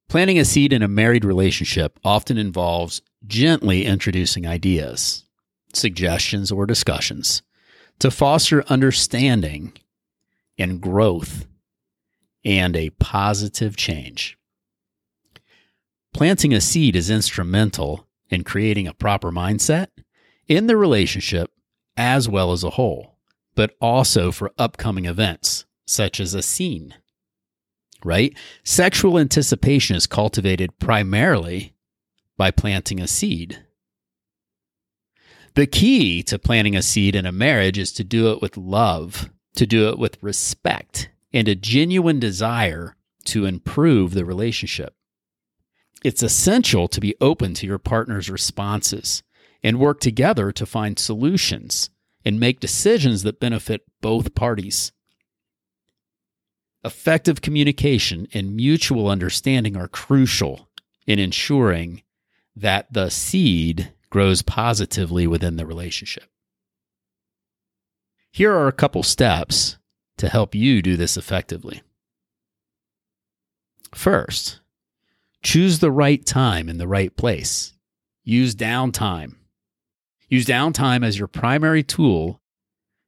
Planting 0.09 0.39
a 0.39 0.45
seed 0.45 0.73
in 0.73 0.81
a 0.81 0.87
married 0.87 1.23
relationship 1.23 1.99
often 2.03 2.39
involves 2.39 3.03
gently 3.27 3.85
introducing 3.85 4.47
ideas, 4.47 5.25
suggestions, 5.71 6.51
or 6.51 6.65
discussions 6.65 7.43
to 7.99 8.09
foster 8.09 8.65
understanding 8.69 9.73
and 10.57 10.81
growth 10.81 11.45
and 12.43 12.75
a 12.75 12.89
positive 12.89 13.75
change. 13.75 14.36
Planting 16.13 16.53
a 16.53 16.61
seed 16.61 16.95
is 16.95 17.09
instrumental 17.09 18.07
in 18.29 18.43
creating 18.43 18.87
a 18.87 18.93
proper 18.93 19.31
mindset 19.31 19.87
in 20.47 20.67
the 20.67 20.77
relationship 20.77 21.51
as 21.95 22.27
well 22.27 22.51
as 22.51 22.63
a 22.63 22.71
whole 22.71 23.17
but 23.57 23.75
also 23.81 24.31
for 24.31 24.53
upcoming 24.59 25.05
events, 25.05 25.65
such 25.87 26.19
as 26.19 26.35
a 26.35 26.43
scene. 26.43 26.93
Right? 28.05 28.37
Sexual 28.63 29.17
anticipation 29.17 29.95
is 29.95 30.05
cultivated 30.05 30.77
primarily 30.77 31.73
by 32.37 32.51
planting 32.51 33.01
a 33.01 33.07
seed. 33.07 33.65
The 35.55 35.65
key 35.65 36.21
to 36.23 36.37
planting 36.37 36.75
a 36.75 36.83
seed 36.83 37.15
in 37.15 37.25
a 37.25 37.31
marriage 37.31 37.79
is 37.79 37.91
to 37.93 38.03
do 38.03 38.31
it 38.31 38.43
with 38.43 38.57
love, 38.57 39.31
to 39.55 39.65
do 39.65 39.89
it 39.89 39.97
with 39.97 40.21
respect, 40.21 41.09
and 41.33 41.47
a 41.47 41.55
genuine 41.55 42.19
desire 42.19 42.95
to 43.25 43.45
improve 43.45 44.13
the 44.13 44.23
relationship. 44.23 44.93
It's 46.03 46.23
essential 46.23 46.87
to 46.87 47.01
be 47.01 47.15
open 47.19 47.53
to 47.55 47.67
your 47.67 47.79
partner's 47.79 48.29
responses 48.29 49.23
and 49.63 49.79
work 49.79 49.99
together 49.99 50.51
to 50.51 50.65
find 50.65 50.99
solutions 50.99 51.89
and 52.23 52.39
make 52.39 52.59
decisions 52.59 53.23
that 53.23 53.39
benefit 53.39 53.81
both 54.01 54.35
parties. 54.35 54.91
Effective 56.83 57.41
communication 57.41 58.27
and 58.33 58.55
mutual 58.55 59.09
understanding 59.09 59.75
are 59.75 59.87
crucial 59.87 60.69
in 61.05 61.19
ensuring 61.19 62.03
that 62.55 62.91
the 62.93 63.09
seed 63.09 63.91
grows 64.09 64.41
positively 64.41 65.25
within 65.27 65.57
the 65.57 65.65
relationship. 65.65 66.29
Here 68.31 68.53
are 68.53 68.67
a 68.67 68.73
couple 68.73 69.03
steps 69.03 69.77
to 70.17 70.29
help 70.29 70.53
you 70.53 70.81
do 70.81 70.95
this 70.95 71.17
effectively. 71.17 71.81
First, 73.95 74.59
choose 75.43 75.79
the 75.79 75.91
right 75.91 76.25
time 76.25 76.69
in 76.69 76.77
the 76.77 76.87
right 76.87 77.15
place. 77.15 77.73
Use 78.23 78.55
downtime. 78.55 79.35
Use 80.29 80.45
downtime 80.45 81.05
as 81.05 81.17
your 81.17 81.27
primary 81.27 81.83
tool 81.83 82.41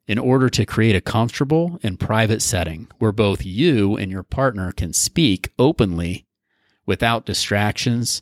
in 0.07 0.17
order 0.17 0.49
to 0.49 0.65
create 0.65 0.95
a 0.95 1.01
comfortable 1.01 1.79
and 1.83 1.99
private 1.99 2.41
setting 2.41 2.87
where 2.97 3.11
both 3.11 3.45
you 3.45 3.95
and 3.97 4.11
your 4.11 4.23
partner 4.23 4.71
can 4.71 4.93
speak 4.93 5.51
openly 5.59 6.25
without 6.85 7.25
distractions 7.25 8.21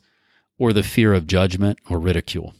or 0.58 0.72
the 0.72 0.82
fear 0.82 1.14
of 1.14 1.26
judgment 1.26 1.78
or 1.88 1.98
ridicule. 1.98 2.54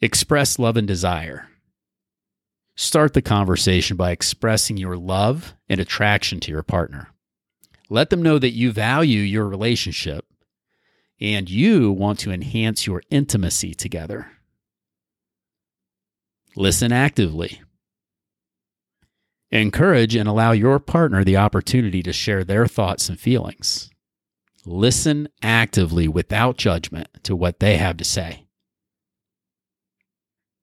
Express 0.00 0.58
love 0.58 0.76
and 0.76 0.88
desire. 0.88 1.48
Start 2.74 3.14
the 3.14 3.22
conversation 3.22 3.96
by 3.96 4.10
expressing 4.10 4.76
your 4.76 4.96
love 4.96 5.54
and 5.68 5.80
attraction 5.80 6.40
to 6.40 6.50
your 6.50 6.62
partner. 6.62 7.08
Let 7.88 8.10
them 8.10 8.22
know 8.22 8.38
that 8.38 8.50
you 8.52 8.72
value 8.72 9.20
your 9.20 9.46
relationship 9.46 10.24
and 11.20 11.48
you 11.48 11.92
want 11.92 12.18
to 12.20 12.32
enhance 12.32 12.86
your 12.86 13.02
intimacy 13.10 13.74
together. 13.74 14.30
Listen 16.56 16.92
actively. 16.92 17.60
Encourage 19.50 20.16
and 20.16 20.28
allow 20.28 20.52
your 20.52 20.78
partner 20.78 21.22
the 21.22 21.36
opportunity 21.36 22.02
to 22.02 22.12
share 22.12 22.42
their 22.42 22.66
thoughts 22.66 23.08
and 23.08 23.20
feelings. 23.20 23.90
Listen 24.64 25.28
actively 25.42 26.08
without 26.08 26.56
judgment 26.56 27.08
to 27.22 27.36
what 27.36 27.60
they 27.60 27.76
have 27.76 27.96
to 27.98 28.04
say. 28.04 28.46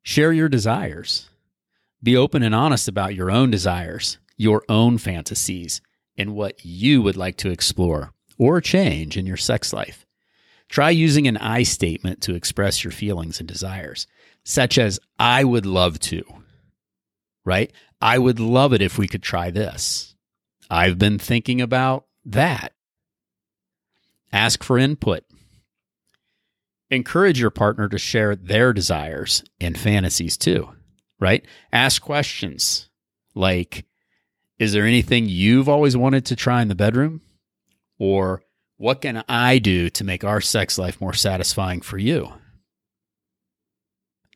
Share 0.02 0.34
your 0.34 0.50
desires. 0.50 1.30
Be 2.04 2.18
open 2.18 2.44
and 2.44 2.54
honest 2.54 2.90
about 2.90 3.16
your 3.16 3.32
own 3.32 3.50
desires, 3.50 4.18
your 4.36 4.64
own 4.68 4.98
fantasies, 4.98 5.80
and 6.18 6.36
what 6.36 6.64
you 6.64 7.02
would 7.02 7.18
like 7.18 7.38
to 7.38 7.50
explore 7.50 8.14
or 8.38 8.62
change 8.62 9.18
in 9.18 9.26
your 9.26 9.38
sex 9.38 9.74
life. 9.74 10.06
Try 10.70 10.90
using 10.90 11.28
an 11.28 11.38
I 11.38 11.64
statement 11.64 12.22
to 12.22 12.36
express 12.36 12.84
your 12.84 12.92
feelings 12.92 13.40
and 13.40 13.48
desires, 13.48 14.08
such 14.44 14.78
as, 14.78 15.00
I 15.20 15.44
would 15.44 15.66
love 15.66 16.00
to, 16.02 16.24
right? 17.46 17.72
I 18.02 18.18
would 18.18 18.40
love 18.40 18.74
it 18.74 18.82
if 18.82 18.98
we 18.98 19.08
could 19.08 19.24
try 19.24 19.52
this. 19.52 20.16
I've 20.70 20.98
been 20.98 21.20
thinking 21.20 21.62
about 21.62 22.06
that. 22.26 22.74
Ask 24.32 24.64
for 24.64 24.78
input. 24.78 25.24
Encourage 26.90 27.40
your 27.40 27.52
partner 27.52 27.88
to 27.90 27.98
share 27.98 28.36
their 28.36 28.74
desires 28.74 29.44
and 29.60 29.78
fantasies 29.78 30.38
too, 30.38 30.70
right? 31.20 31.46
Ask 31.72 32.02
questions 32.02 32.90
like 33.36 33.86
Is 34.60 34.74
there 34.74 34.86
anything 34.86 35.28
you've 35.28 35.70
always 35.70 35.98
wanted 35.98 36.26
to 36.26 36.36
try 36.36 36.62
in 36.62 36.68
the 36.68 36.76
bedroom? 36.76 37.22
Or 37.98 38.44
what 38.78 39.02
can 39.02 39.24
I 39.28 39.60
do 39.60 39.90
to 39.90 40.04
make 40.04 40.24
our 40.24 40.42
sex 40.42 40.78
life 40.78 41.02
more 41.02 41.14
satisfying 41.14 41.82
for 41.82 41.98
you? 41.98 42.34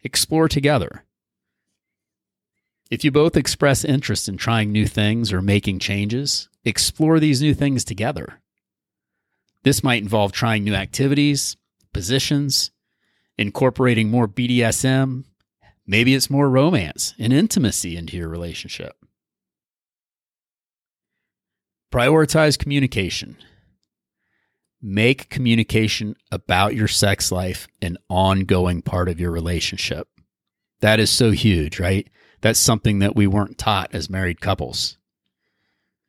Explore 0.03 0.47
together. 0.47 1.03
If 2.89 3.03
you 3.03 3.11
both 3.11 3.35
express 3.35 3.83
interest 3.83 4.29
in 4.29 4.37
trying 4.37 4.71
new 4.71 4.87
things 4.87 5.33
or 5.33 5.41
making 5.41 5.79
changes, 5.79 6.47
explore 6.63 7.19
these 7.19 7.41
new 7.41 7.53
things 7.53 7.83
together. 7.83 8.39
This 9.63 9.83
might 9.83 10.01
involve 10.01 10.31
trying 10.31 10.63
new 10.63 10.73
activities, 10.73 11.57
positions, 11.91 12.71
incorporating 13.37 14.09
more 14.09 14.27
BDSM. 14.27 15.25
Maybe 15.85 16.15
it's 16.15 16.29
more 16.29 16.49
romance 16.49 17.13
and 17.19 17.33
intimacy 17.33 17.97
into 17.97 18.15
your 18.15 18.29
relationship. 18.29 18.95
Prioritize 21.91 22.59
communication. 22.59 23.37
Make 24.81 25.29
communication 25.29 26.15
about 26.31 26.75
your 26.75 26.87
sex 26.87 27.31
life 27.31 27.67
an 27.81 27.97
ongoing 28.09 28.81
part 28.81 29.09
of 29.09 29.19
your 29.19 29.31
relationship. 29.31 30.07
That 30.81 30.99
is 30.99 31.09
so 31.09 31.31
huge, 31.31 31.79
right? 31.79 32.07
That's 32.41 32.59
something 32.59 32.99
that 32.99 33.15
we 33.15 33.25
weren't 33.25 33.57
taught 33.57 33.93
as 33.93 34.09
married 34.09 34.41
couples. 34.41 34.97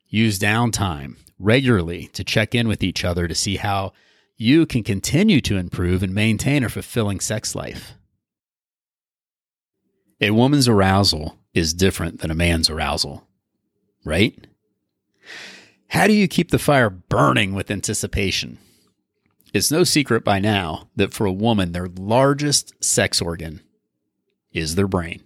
Use 0.07 0.37
downtime 0.37 1.15
regularly 1.39 2.07
to 2.07 2.23
check 2.23 2.53
in 2.53 2.67
with 2.67 2.83
each 2.83 3.05
other 3.05 3.27
to 3.27 3.33
see 3.35 3.55
how 3.55 3.93
you 4.35 4.65
can 4.65 4.83
continue 4.83 5.41
to 5.41 5.57
improve 5.57 6.03
and 6.03 6.13
maintain 6.13 6.63
a 6.63 6.69
fulfilling 6.69 7.19
sex 7.19 7.55
life. 7.55 7.93
A 10.21 10.31
woman's 10.31 10.67
arousal 10.67 11.37
is 11.53 11.73
different 11.73 12.19
than 12.19 12.31
a 12.31 12.35
man's 12.35 12.69
arousal, 12.69 13.27
right? 14.03 14.47
How 15.89 16.07
do 16.07 16.13
you 16.13 16.27
keep 16.27 16.51
the 16.51 16.59
fire 16.59 16.89
burning 16.89 17.53
with 17.53 17.69
anticipation? 17.71 18.57
It's 19.53 19.71
no 19.71 19.83
secret 19.83 20.23
by 20.23 20.39
now 20.39 20.89
that 20.95 21.13
for 21.13 21.25
a 21.25 21.31
woman, 21.31 21.71
their 21.71 21.87
largest 21.87 22.73
sex 22.83 23.21
organ 23.21 23.61
is 24.51 24.75
their 24.75 24.87
brain. 24.87 25.23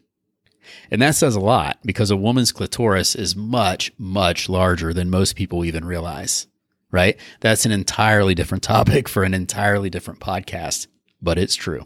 And 0.90 1.02
that 1.02 1.16
says 1.16 1.36
a 1.36 1.42
lot 1.42 1.80
because 1.84 2.10
a 2.10 2.18
woman's 2.18 2.52
clitoris 2.52 3.16
is 3.16 3.36
much, 3.36 3.92
much 3.98 4.48
larger 4.48 4.94
than 4.94 5.10
most 5.10 5.36
people 5.36 5.66
even 5.66 5.86
realize 5.86 6.48
right? 6.94 7.20
That's 7.42 7.66
an 7.66 7.72
entirely 7.74 8.36
different 8.36 8.64
topic 8.64 9.10
for 9.10 9.24
an 9.24 9.34
entirely 9.34 9.90
different 9.90 10.22
podcast, 10.22 10.88
but 11.22 11.38
it's 11.38 11.56
true. 11.56 11.84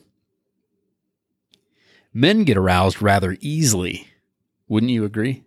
Men 2.13 2.43
get 2.43 2.57
aroused 2.57 3.01
rather 3.01 3.37
easily. 3.39 4.07
Wouldn't 4.67 4.91
you 4.91 5.05
agree? 5.05 5.45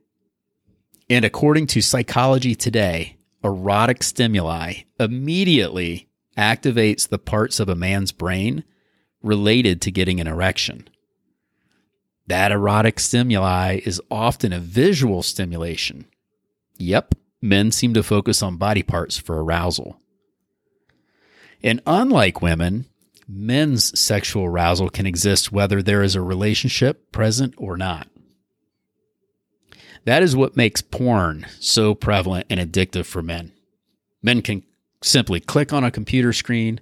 And 1.10 1.24
according 1.24 1.66
to 1.68 1.82
Psychology 1.82 2.54
Today, 2.54 3.18
erotic 3.42 4.02
stimuli 4.02 4.82
immediately 4.98 6.08
activates 6.36 7.08
the 7.08 7.18
parts 7.18 7.60
of 7.60 7.68
a 7.68 7.74
man's 7.74 8.12
brain 8.12 8.64
related 9.22 9.80
to 9.82 9.90
getting 9.90 10.20
an 10.20 10.26
erection. 10.26 10.88
That 12.26 12.52
erotic 12.52 13.00
stimuli 13.00 13.80
is 13.84 14.00
often 14.10 14.52
a 14.52 14.60
visual 14.60 15.22
stimulation. 15.22 16.06
Yep, 16.78 17.14
men 17.42 17.72
seem 17.72 17.94
to 17.94 18.02
focus 18.02 18.42
on 18.42 18.56
body 18.56 18.82
parts 18.82 19.18
for 19.18 19.42
arousal. 19.42 20.00
And 21.62 21.82
unlike 21.86 22.40
women, 22.40 22.86
men's 23.28 23.98
sexual 23.98 24.44
arousal 24.44 24.88
can 24.90 25.06
exist 25.06 25.52
whether 25.52 25.82
there 25.82 26.02
is 26.02 26.14
a 26.14 26.22
relationship 26.22 27.12
present 27.12 27.54
or 27.58 27.76
not. 27.76 28.08
That 30.04 30.22
is 30.22 30.34
what 30.34 30.56
makes 30.56 30.82
porn 30.82 31.46
so 31.58 31.94
prevalent 31.94 32.46
and 32.48 32.58
addictive 32.58 33.04
for 33.04 33.22
men. 33.22 33.52
Men 34.22 34.42
can 34.42 34.62
simply 35.02 35.40
click 35.40 35.72
on 35.72 35.84
a 35.84 35.90
computer 35.90 36.32
screen 36.32 36.80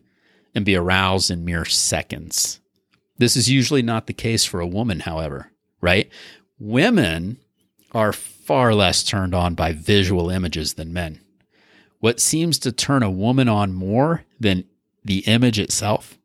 and 0.54 0.64
be 0.64 0.76
aroused 0.76 1.30
in 1.30 1.44
mere 1.44 1.64
seconds. 1.64 2.60
This 3.18 3.36
is 3.36 3.50
usually 3.50 3.82
not 3.82 4.06
the 4.06 4.12
case 4.12 4.44
for 4.44 4.60
a 4.60 4.66
woman, 4.66 5.00
however, 5.00 5.50
right? 5.80 6.08
Women 6.58 7.38
are 7.92 8.12
far 8.12 8.74
less 8.74 9.02
turned 9.02 9.34
on 9.34 9.54
by 9.54 9.72
visual 9.72 10.30
images 10.30 10.74
than 10.74 10.92
men. 10.92 11.20
What 12.00 12.20
seems 12.20 12.58
to 12.60 12.72
turn 12.72 13.02
a 13.02 13.10
woman 13.10 13.48
on 13.48 13.72
more 13.72 14.24
than 14.38 14.64
the 15.04 15.18
image 15.20 15.58
itself 15.58 16.16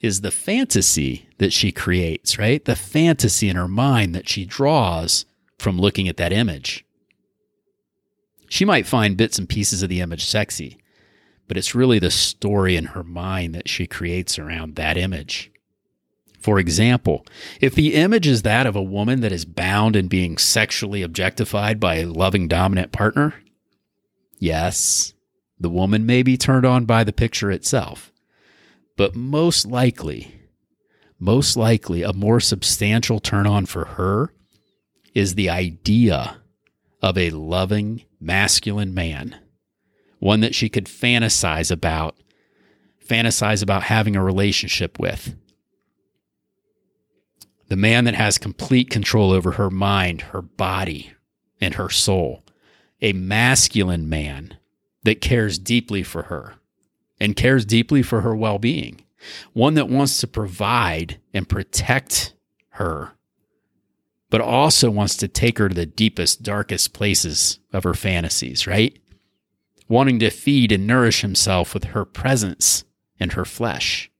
is 0.00 0.20
the 0.20 0.30
fantasy 0.30 1.28
that 1.38 1.52
she 1.52 1.72
creates, 1.72 2.38
right? 2.38 2.64
The 2.64 2.76
fantasy 2.76 3.48
in 3.48 3.56
her 3.56 3.66
mind 3.66 4.14
that 4.14 4.28
she 4.28 4.44
draws 4.44 5.24
from 5.58 5.78
looking 5.78 6.08
at 6.08 6.16
that 6.16 6.32
image. 6.32 6.84
She 8.48 8.64
might 8.64 8.86
find 8.86 9.16
bits 9.16 9.38
and 9.38 9.48
pieces 9.48 9.82
of 9.82 9.88
the 9.88 10.00
image 10.00 10.24
sexy, 10.24 10.78
but 11.46 11.56
it's 11.56 11.74
really 11.74 11.98
the 11.98 12.10
story 12.10 12.76
in 12.76 12.86
her 12.86 13.04
mind 13.04 13.54
that 13.54 13.68
she 13.68 13.86
creates 13.86 14.38
around 14.38 14.76
that 14.76 14.96
image. 14.96 15.50
For 16.38 16.58
example, 16.58 17.26
if 17.60 17.74
the 17.74 17.94
image 17.94 18.26
is 18.26 18.42
that 18.42 18.66
of 18.66 18.76
a 18.76 18.82
woman 18.82 19.20
that 19.20 19.32
is 19.32 19.44
bound 19.44 19.96
and 19.96 20.08
being 20.08 20.38
sexually 20.38 21.02
objectified 21.02 21.80
by 21.80 21.96
a 21.96 22.06
loving 22.06 22.46
dominant 22.46 22.92
partner, 22.92 23.34
yes, 24.38 25.14
the 25.58 25.68
woman 25.68 26.06
may 26.06 26.22
be 26.22 26.36
turned 26.36 26.64
on 26.64 26.84
by 26.84 27.02
the 27.02 27.12
picture 27.12 27.50
itself. 27.50 28.12
But 28.96 29.16
most 29.16 29.66
likely, 29.66 30.40
most 31.18 31.56
likely, 31.56 32.02
a 32.02 32.12
more 32.12 32.38
substantial 32.40 33.18
turn 33.18 33.46
on 33.46 33.66
for 33.66 33.84
her 33.84 34.32
is 35.14 35.34
the 35.34 35.50
idea 35.50 36.38
of 37.02 37.16
a 37.16 37.30
loving, 37.30 38.04
masculine 38.20 38.94
man, 38.94 39.38
one 40.18 40.40
that 40.40 40.54
she 40.54 40.68
could 40.68 40.86
fantasize 40.86 41.70
about, 41.70 42.16
fantasize 43.04 43.62
about 43.62 43.84
having 43.84 44.16
a 44.16 44.22
relationship 44.22 44.98
with. 44.98 45.34
The 47.68 47.76
man 47.76 48.04
that 48.04 48.14
has 48.14 48.38
complete 48.38 48.90
control 48.90 49.30
over 49.30 49.52
her 49.52 49.70
mind, 49.70 50.22
her 50.22 50.42
body, 50.42 51.12
and 51.60 51.74
her 51.74 51.90
soul. 51.90 52.44
A 53.00 53.12
masculine 53.12 54.08
man 54.08 54.56
that 55.04 55.20
cares 55.20 55.58
deeply 55.58 56.02
for 56.02 56.24
her 56.24 56.54
and 57.20 57.36
cares 57.36 57.64
deeply 57.64 58.02
for 58.02 58.22
her 58.22 58.34
well 58.34 58.58
being. 58.58 59.02
One 59.52 59.74
that 59.74 59.88
wants 59.88 60.18
to 60.20 60.26
provide 60.26 61.20
and 61.34 61.48
protect 61.48 62.34
her, 62.70 63.12
but 64.30 64.40
also 64.40 64.90
wants 64.90 65.16
to 65.16 65.28
take 65.28 65.58
her 65.58 65.68
to 65.68 65.74
the 65.74 65.86
deepest, 65.86 66.42
darkest 66.42 66.92
places 66.92 67.58
of 67.72 67.84
her 67.84 67.94
fantasies, 67.94 68.66
right? 68.66 68.98
Wanting 69.88 70.18
to 70.18 70.30
feed 70.30 70.70
and 70.70 70.86
nourish 70.86 71.22
himself 71.22 71.72
with 71.72 71.84
her 71.84 72.04
presence 72.04 72.84
and 73.18 73.32
her 73.32 73.44
flesh. 73.44 74.10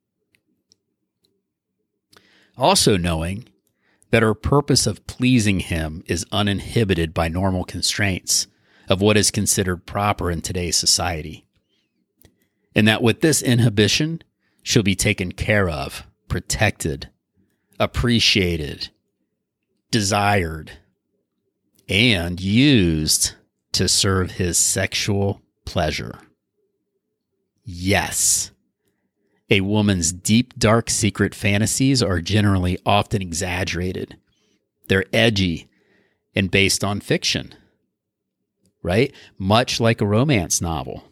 Also 2.57 2.97
knowing 2.97 3.49
that 4.11 4.23
her 4.23 4.35
purpose 4.35 4.87
of 4.87 5.07
pleasing 5.07 5.61
him 5.61 6.03
is 6.07 6.25
uninhibited 6.33 7.13
by 7.13 7.29
normal 7.29 7.65
constraints 7.65 8.47
of 8.89 9.03
what 9.03 9.19
is 9.19 9.31
considered 9.31 9.85
proper 9.85 10.31
in 10.31 10.41
today's 10.41 10.77
society. 10.77 11.47
And 12.75 12.89
that 12.89 13.03
with 13.03 13.21
this 13.21 13.43
inhibition, 13.43 14.23
she'll 14.63 14.83
be 14.83 14.95
taken 14.95 15.33
care 15.33 15.69
of, 15.69 16.05
protected, 16.29 17.11
appreciated, 17.79 18.89
desired, 19.91 20.73
and 21.89 22.41
used 22.41 23.35
to 23.73 23.89
serve 23.89 24.33
his 24.33 24.59
sexual 24.59 25.41
pleasure. 25.65 26.19
Yes. 27.65 28.51
A 29.51 29.61
woman's 29.63 30.13
deep, 30.13 30.59
dark, 30.59 30.91
secret 30.91 31.35
fantasies 31.35 32.03
are 32.03 32.21
generally 32.21 32.79
often 32.85 33.23
exaggerated. 33.23 34.17
They're 34.89 35.07
edgy 35.13 35.69
and 36.35 36.51
based 36.51 36.85
on 36.85 37.01
fiction, 37.01 37.55
right? 38.83 39.13
Much 39.39 39.81
like 39.81 40.01
a 40.01 40.07
romance 40.07 40.61
novel. 40.61 41.05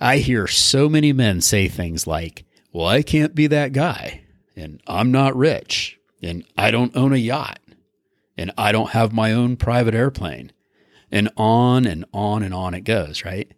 I 0.00 0.18
hear 0.18 0.46
so 0.46 0.88
many 0.88 1.12
men 1.12 1.40
say 1.40 1.66
things 1.66 2.06
like, 2.06 2.44
Well, 2.72 2.86
I 2.86 3.02
can't 3.02 3.34
be 3.34 3.48
that 3.48 3.72
guy, 3.72 4.22
and 4.54 4.80
I'm 4.86 5.10
not 5.10 5.36
rich, 5.36 5.97
and 6.22 6.44
I 6.56 6.70
don't 6.70 6.96
own 6.96 7.12
a 7.12 7.16
yacht, 7.16 7.60
and 8.36 8.52
I 8.58 8.72
don't 8.72 8.90
have 8.90 9.12
my 9.12 9.32
own 9.32 9.56
private 9.56 9.94
airplane, 9.94 10.52
and 11.10 11.30
on 11.36 11.86
and 11.86 12.04
on 12.12 12.42
and 12.42 12.54
on 12.54 12.74
it 12.74 12.82
goes, 12.82 13.24
right? 13.24 13.52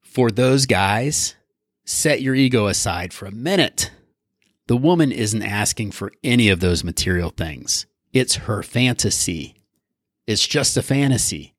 For 0.00 0.30
those 0.30 0.66
guys, 0.66 1.36
set 1.84 2.20
your 2.22 2.34
ego 2.34 2.66
aside 2.66 3.12
for 3.12 3.26
a 3.26 3.32
minute. 3.32 3.90
The 4.66 4.76
woman 4.76 5.10
isn't 5.10 5.42
asking 5.42 5.92
for 5.92 6.12
any 6.22 6.48
of 6.48 6.60
those 6.60 6.84
material 6.84 7.30
things. 7.30 7.86
It's 8.12 8.36
her 8.36 8.62
fantasy. 8.62 9.56
It's 10.26 10.46
just 10.46 10.76
a 10.76 10.82
fantasy. 10.82 11.54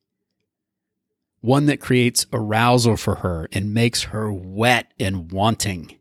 One 1.42 1.66
that 1.66 1.82
creates 1.82 2.26
arousal 2.32 2.96
for 2.96 3.16
her 3.16 3.50
and 3.52 3.74
makes 3.74 4.04
her 4.04 4.32
wet 4.32 4.94
and 5.00 5.32
wanting. 5.32 5.98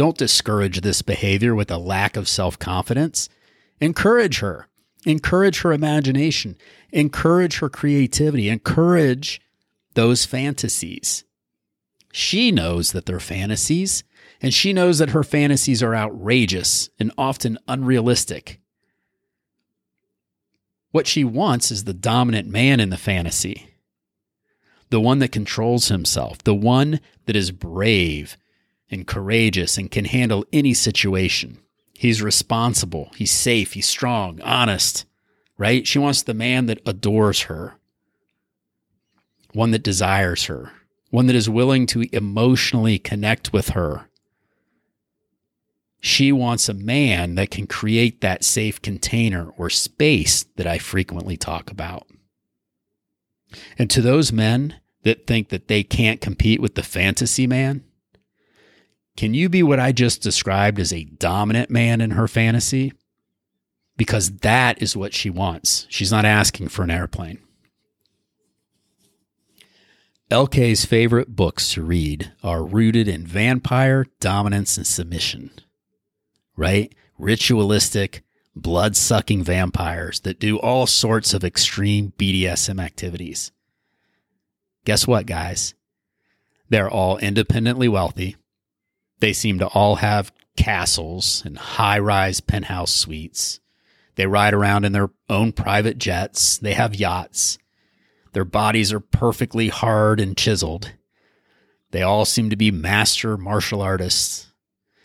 Don't 0.00 0.16
discourage 0.16 0.80
this 0.80 1.02
behavior 1.02 1.54
with 1.54 1.70
a 1.70 1.76
lack 1.76 2.16
of 2.16 2.26
self 2.26 2.58
confidence. 2.58 3.28
Encourage 3.82 4.38
her. 4.38 4.66
Encourage 5.04 5.60
her 5.60 5.74
imagination. 5.74 6.56
Encourage 6.90 7.58
her 7.58 7.68
creativity. 7.68 8.48
Encourage 8.48 9.42
those 9.92 10.24
fantasies. 10.24 11.24
She 12.12 12.50
knows 12.50 12.92
that 12.92 13.04
they're 13.04 13.20
fantasies, 13.20 14.02
and 14.40 14.54
she 14.54 14.72
knows 14.72 14.96
that 15.00 15.10
her 15.10 15.22
fantasies 15.22 15.82
are 15.82 15.94
outrageous 15.94 16.88
and 16.98 17.12
often 17.18 17.58
unrealistic. 17.68 18.58
What 20.92 21.08
she 21.08 21.24
wants 21.24 21.70
is 21.70 21.84
the 21.84 21.92
dominant 21.92 22.48
man 22.48 22.80
in 22.80 22.88
the 22.88 22.96
fantasy, 22.96 23.68
the 24.88 24.98
one 24.98 25.18
that 25.18 25.30
controls 25.30 25.88
himself, 25.88 26.38
the 26.38 26.54
one 26.54 27.00
that 27.26 27.36
is 27.36 27.50
brave 27.50 28.38
and 28.90 29.06
courageous 29.06 29.78
and 29.78 29.90
can 29.90 30.04
handle 30.04 30.44
any 30.52 30.74
situation. 30.74 31.58
He's 31.94 32.22
responsible, 32.22 33.10
he's 33.14 33.30
safe, 33.30 33.74
he's 33.74 33.86
strong, 33.86 34.40
honest, 34.42 35.04
right? 35.58 35.86
She 35.86 35.98
wants 35.98 36.22
the 36.22 36.34
man 36.34 36.66
that 36.66 36.80
adores 36.86 37.42
her, 37.42 37.76
one 39.52 39.70
that 39.72 39.82
desires 39.82 40.46
her, 40.46 40.72
one 41.10 41.26
that 41.26 41.36
is 41.36 41.50
willing 41.50 41.86
to 41.86 42.04
emotionally 42.12 42.98
connect 42.98 43.52
with 43.52 43.70
her. 43.70 44.08
She 46.00 46.32
wants 46.32 46.68
a 46.68 46.74
man 46.74 47.34
that 47.34 47.50
can 47.50 47.66
create 47.66 48.22
that 48.22 48.42
safe 48.42 48.80
container 48.80 49.50
or 49.58 49.68
space 49.68 50.44
that 50.56 50.66
I 50.66 50.78
frequently 50.78 51.36
talk 51.36 51.70
about. 51.70 52.06
And 53.78 53.90
to 53.90 54.00
those 54.00 54.32
men 54.32 54.76
that 55.02 55.26
think 55.26 55.50
that 55.50 55.68
they 55.68 55.82
can't 55.82 56.20
compete 56.20 56.60
with 56.60 56.74
the 56.74 56.82
fantasy 56.82 57.46
man, 57.46 57.84
can 59.20 59.34
you 59.34 59.50
be 59.50 59.62
what 59.62 59.78
I 59.78 59.92
just 59.92 60.22
described 60.22 60.80
as 60.80 60.94
a 60.94 61.04
dominant 61.04 61.68
man 61.68 62.00
in 62.00 62.12
her 62.12 62.26
fantasy? 62.26 62.94
Because 63.98 64.30
that 64.38 64.80
is 64.80 64.96
what 64.96 65.12
she 65.12 65.28
wants. 65.28 65.86
She's 65.90 66.10
not 66.10 66.24
asking 66.24 66.68
for 66.68 66.84
an 66.84 66.90
airplane. 66.90 67.38
LK's 70.30 70.86
favorite 70.86 71.36
books 71.36 71.70
to 71.74 71.82
read 71.82 72.32
are 72.42 72.64
rooted 72.64 73.08
in 73.08 73.26
vampire, 73.26 74.06
dominance, 74.20 74.78
and 74.78 74.86
submission, 74.86 75.50
right? 76.56 76.90
Ritualistic, 77.18 78.22
blood 78.56 78.96
sucking 78.96 79.44
vampires 79.44 80.20
that 80.20 80.40
do 80.40 80.58
all 80.58 80.86
sorts 80.86 81.34
of 81.34 81.44
extreme 81.44 82.14
BDSM 82.16 82.82
activities. 82.82 83.52
Guess 84.86 85.06
what, 85.06 85.26
guys? 85.26 85.74
They're 86.70 86.88
all 86.88 87.18
independently 87.18 87.86
wealthy. 87.86 88.36
They 89.20 89.32
seem 89.32 89.58
to 89.58 89.66
all 89.68 89.96
have 89.96 90.32
castles 90.56 91.42
and 91.44 91.56
high 91.56 91.98
rise 91.98 92.40
penthouse 92.40 92.92
suites. 92.92 93.60
They 94.16 94.26
ride 94.26 94.54
around 94.54 94.84
in 94.84 94.92
their 94.92 95.10
own 95.28 95.52
private 95.52 95.98
jets. 95.98 96.58
They 96.58 96.74
have 96.74 96.94
yachts. 96.94 97.58
Their 98.32 98.44
bodies 98.44 98.92
are 98.92 99.00
perfectly 99.00 99.68
hard 99.68 100.20
and 100.20 100.36
chiseled. 100.36 100.92
They 101.90 102.02
all 102.02 102.24
seem 102.24 102.50
to 102.50 102.56
be 102.56 102.70
master 102.70 103.36
martial 103.36 103.82
artists. 103.82 104.52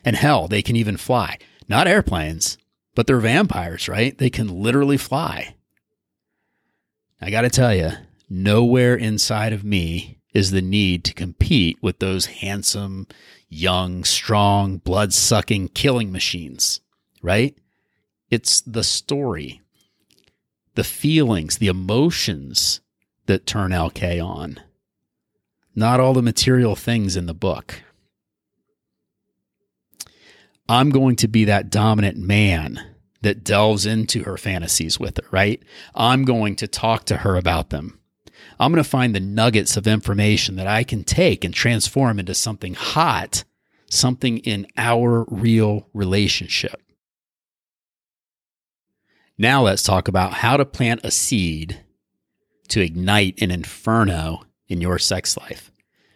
And 0.03 0.15
hell, 0.15 0.47
they 0.47 0.61
can 0.61 0.75
even 0.75 0.97
fly. 0.97 1.37
Not 1.67 1.87
airplanes, 1.87 2.57
but 2.93 3.07
they're 3.07 3.19
vampires, 3.19 3.89
right? 3.89 4.17
They 4.17 4.29
can 4.29 4.61
literally 4.61 4.97
fly. 4.97 5.55
I 7.19 7.31
got 7.31 7.41
to 7.41 7.49
tell 7.49 7.73
you, 7.73 7.91
nowhere 8.29 8.95
inside 8.95 9.53
of 9.53 9.63
me 9.63 10.19
is 10.33 10.51
the 10.51 10.61
need 10.61 11.03
to 11.05 11.13
compete 11.13 11.77
with 11.81 11.99
those 11.99 12.25
handsome, 12.25 13.07
young, 13.49 14.03
strong, 14.03 14.77
blood 14.77 15.13
sucking 15.13 15.69
killing 15.69 16.11
machines, 16.11 16.81
right? 17.21 17.57
It's 18.29 18.61
the 18.61 18.83
story, 18.83 19.61
the 20.75 20.83
feelings, 20.83 21.57
the 21.57 21.67
emotions 21.67 22.81
that 23.27 23.45
turn 23.45 23.71
LK 23.71 24.23
on, 24.23 24.59
not 25.75 25.99
all 25.99 26.13
the 26.13 26.21
material 26.21 26.75
things 26.75 27.15
in 27.15 27.25
the 27.25 27.33
book. 27.33 27.83
I'm 30.67 30.89
going 30.89 31.15
to 31.17 31.27
be 31.27 31.45
that 31.45 31.69
dominant 31.69 32.17
man 32.17 32.95
that 33.21 33.43
delves 33.43 33.85
into 33.85 34.23
her 34.23 34.37
fantasies 34.37 34.99
with 34.99 35.17
her, 35.17 35.27
right? 35.31 35.61
I'm 35.93 36.25
going 36.25 36.55
to 36.57 36.67
talk 36.67 37.05
to 37.05 37.17
her 37.17 37.35
about 37.35 37.69
them. 37.69 37.99
I'm 38.59 38.71
going 38.71 38.83
to 38.83 38.89
find 38.89 39.13
the 39.13 39.19
nuggets 39.19 39.77
of 39.77 39.87
information 39.87 40.55
that 40.55 40.67
I 40.67 40.83
can 40.83 41.03
take 41.03 41.43
and 41.43 41.53
transform 41.53 42.19
into 42.19 42.33
something 42.33 42.73
hot, 42.73 43.43
something 43.89 44.37
in 44.39 44.67
our 44.77 45.25
real 45.29 45.87
relationship. 45.93 46.81
Now 49.37 49.63
let's 49.63 49.83
talk 49.83 50.07
about 50.07 50.35
how 50.35 50.55
to 50.55 50.65
plant 50.65 51.01
a 51.03 51.11
seed 51.11 51.81
to 52.69 52.81
ignite 52.81 53.41
an 53.41 53.51
inferno 53.51 54.43
in 54.67 54.81
your 54.81 54.97
sex 54.97 55.37
life, 55.37 55.71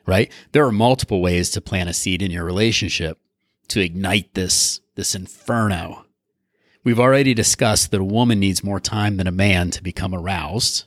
right? 0.05 0.31
There 0.53 0.65
are 0.65 0.71
multiple 0.71 1.21
ways 1.21 1.49
to 1.51 1.61
plant 1.61 1.89
a 1.89 1.93
seed 1.93 2.21
in 2.21 2.31
your 2.31 2.45
relationship 2.45 3.19
to 3.69 3.81
ignite 3.81 4.33
this 4.33 4.81
this 4.95 5.15
inferno. 5.15 6.05
We've 6.83 6.99
already 6.99 7.33
discussed 7.33 7.91
that 7.91 8.01
a 8.01 8.05
woman 8.05 8.39
needs 8.39 8.63
more 8.63 8.79
time 8.79 9.17
than 9.17 9.27
a 9.27 9.31
man 9.31 9.69
to 9.71 9.83
become 9.83 10.15
aroused. 10.15 10.85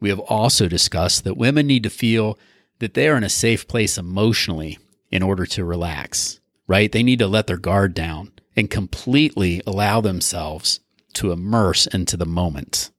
We 0.00 0.08
have 0.10 0.20
also 0.20 0.68
discussed 0.68 1.24
that 1.24 1.36
women 1.36 1.66
need 1.66 1.82
to 1.84 1.90
feel 1.90 2.38
that 2.78 2.94
they 2.94 3.08
are 3.08 3.16
in 3.16 3.24
a 3.24 3.28
safe 3.28 3.66
place 3.66 3.96
emotionally 3.96 4.78
in 5.10 5.22
order 5.22 5.46
to 5.46 5.64
relax, 5.64 6.40
right? 6.66 6.90
They 6.90 7.02
need 7.02 7.18
to 7.20 7.26
let 7.26 7.46
their 7.46 7.56
guard 7.56 7.94
down 7.94 8.32
and 8.54 8.70
completely 8.70 9.62
allow 9.66 10.00
themselves 10.00 10.80
to 11.14 11.32
immerse 11.32 11.86
into 11.86 12.16
the 12.16 12.26
moment. 12.26 12.90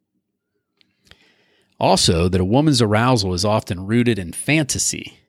Also, 1.79 2.27
that 2.27 2.41
a 2.41 2.45
woman's 2.45 2.81
arousal 2.81 3.33
is 3.33 3.45
often 3.45 3.85
rooted 3.85 4.17
in 4.17 4.33
fantasy 4.33 5.19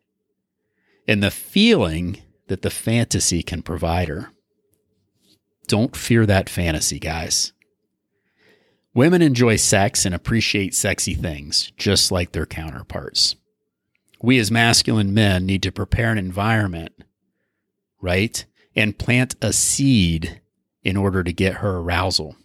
and 1.06 1.22
the 1.22 1.30
feeling 1.30 2.22
that 2.48 2.62
the 2.62 2.70
fantasy 2.70 3.42
can 3.42 3.62
provide 3.62 4.08
her. 4.08 4.30
Don't 5.66 5.94
fear 5.94 6.24
that 6.24 6.48
fantasy, 6.48 6.98
guys. 6.98 7.52
Women 8.94 9.22
enjoy 9.22 9.56
sex 9.56 10.04
and 10.04 10.14
appreciate 10.14 10.74
sexy 10.74 11.14
things, 11.14 11.72
just 11.76 12.10
like 12.10 12.32
their 12.32 12.46
counterparts. 12.46 13.36
We 14.20 14.38
as 14.38 14.50
masculine 14.50 15.14
men 15.14 15.46
need 15.46 15.62
to 15.62 15.72
prepare 15.72 16.10
an 16.10 16.18
environment, 16.18 16.92
right? 18.00 18.44
And 18.74 18.98
plant 18.98 19.36
a 19.40 19.52
seed 19.52 20.40
in 20.82 20.96
order 20.96 21.22
to 21.22 21.32
get 21.32 21.54
her 21.54 21.78
arousal. 21.78 22.36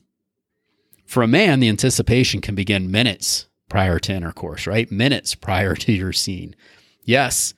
For 1.05 1.23
a 1.23 1.27
man, 1.27 1.59
the 1.59 1.69
anticipation 1.69 2.41
can 2.41 2.55
begin 2.55 2.91
minutes 2.91 3.47
prior 3.69 3.99
to 3.99 4.13
intercourse, 4.13 4.67
right? 4.67 4.91
Minutes 4.91 5.35
prior 5.35 5.75
to 5.75 5.91
your 5.91 6.13
scene. 6.13 6.55
Yes, 7.03 7.53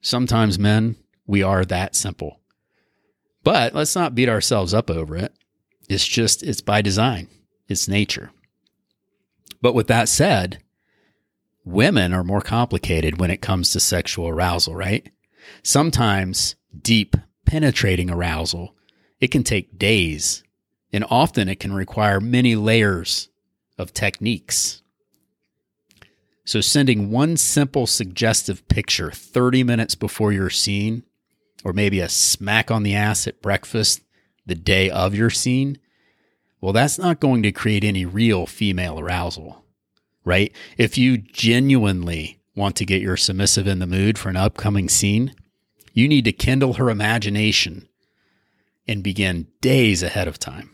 sometimes 0.00 0.58
men, 0.58 0.96
we 1.26 1.42
are 1.42 1.64
that 1.64 1.96
simple. 1.96 2.40
But 3.42 3.74
let's 3.74 3.96
not 3.96 4.14
beat 4.14 4.28
ourselves 4.28 4.74
up 4.74 4.90
over 4.90 5.16
it. 5.16 5.32
It's 5.88 6.06
just, 6.06 6.42
it's 6.42 6.60
by 6.60 6.82
design, 6.82 7.28
it's 7.70 7.88
nature. 7.88 8.30
But 9.62 9.74
with 9.74 9.86
that 9.88 10.08
said, 10.08 10.62
women 11.64 12.12
are 12.12 12.24
more 12.24 12.40
complicated 12.40 13.20
when 13.20 13.30
it 13.30 13.40
comes 13.40 13.70
to 13.70 13.80
sexual 13.80 14.28
arousal, 14.28 14.74
right? 14.74 15.10
Sometimes 15.62 16.56
deep, 16.80 17.16
penetrating 17.46 18.10
arousal, 18.10 18.74
it 19.20 19.28
can 19.28 19.42
take 19.42 19.78
days, 19.78 20.42
and 20.92 21.04
often 21.10 21.48
it 21.48 21.60
can 21.60 21.72
require 21.72 22.20
many 22.20 22.56
layers 22.56 23.28
of 23.78 23.92
techniques. 23.92 24.82
So, 26.44 26.60
sending 26.60 27.10
one 27.10 27.36
simple 27.36 27.86
suggestive 27.86 28.66
picture 28.68 29.10
30 29.10 29.62
minutes 29.62 29.94
before 29.94 30.32
your 30.32 30.50
scene, 30.50 31.04
or 31.64 31.72
maybe 31.72 32.00
a 32.00 32.08
smack 32.08 32.70
on 32.70 32.82
the 32.82 32.94
ass 32.94 33.26
at 33.26 33.42
breakfast 33.42 34.00
the 34.46 34.54
day 34.54 34.90
of 34.90 35.14
your 35.14 35.30
scene, 35.30 35.78
well, 36.60 36.72
that's 36.72 36.98
not 36.98 37.20
going 37.20 37.42
to 37.42 37.52
create 37.52 37.84
any 37.84 38.04
real 38.04 38.46
female 38.46 38.98
arousal 38.98 39.64
right? 40.24 40.52
If 40.76 40.98
you 40.98 41.18
genuinely 41.18 42.40
want 42.54 42.76
to 42.76 42.86
get 42.86 43.02
your 43.02 43.16
submissive 43.16 43.66
in 43.66 43.78
the 43.78 43.86
mood 43.86 44.18
for 44.18 44.28
an 44.28 44.36
upcoming 44.36 44.88
scene, 44.88 45.34
you 45.92 46.08
need 46.08 46.24
to 46.26 46.32
kindle 46.32 46.74
her 46.74 46.90
imagination 46.90 47.88
and 48.86 49.02
begin 49.02 49.48
days 49.60 50.02
ahead 50.02 50.28
of 50.28 50.38
time, 50.38 50.70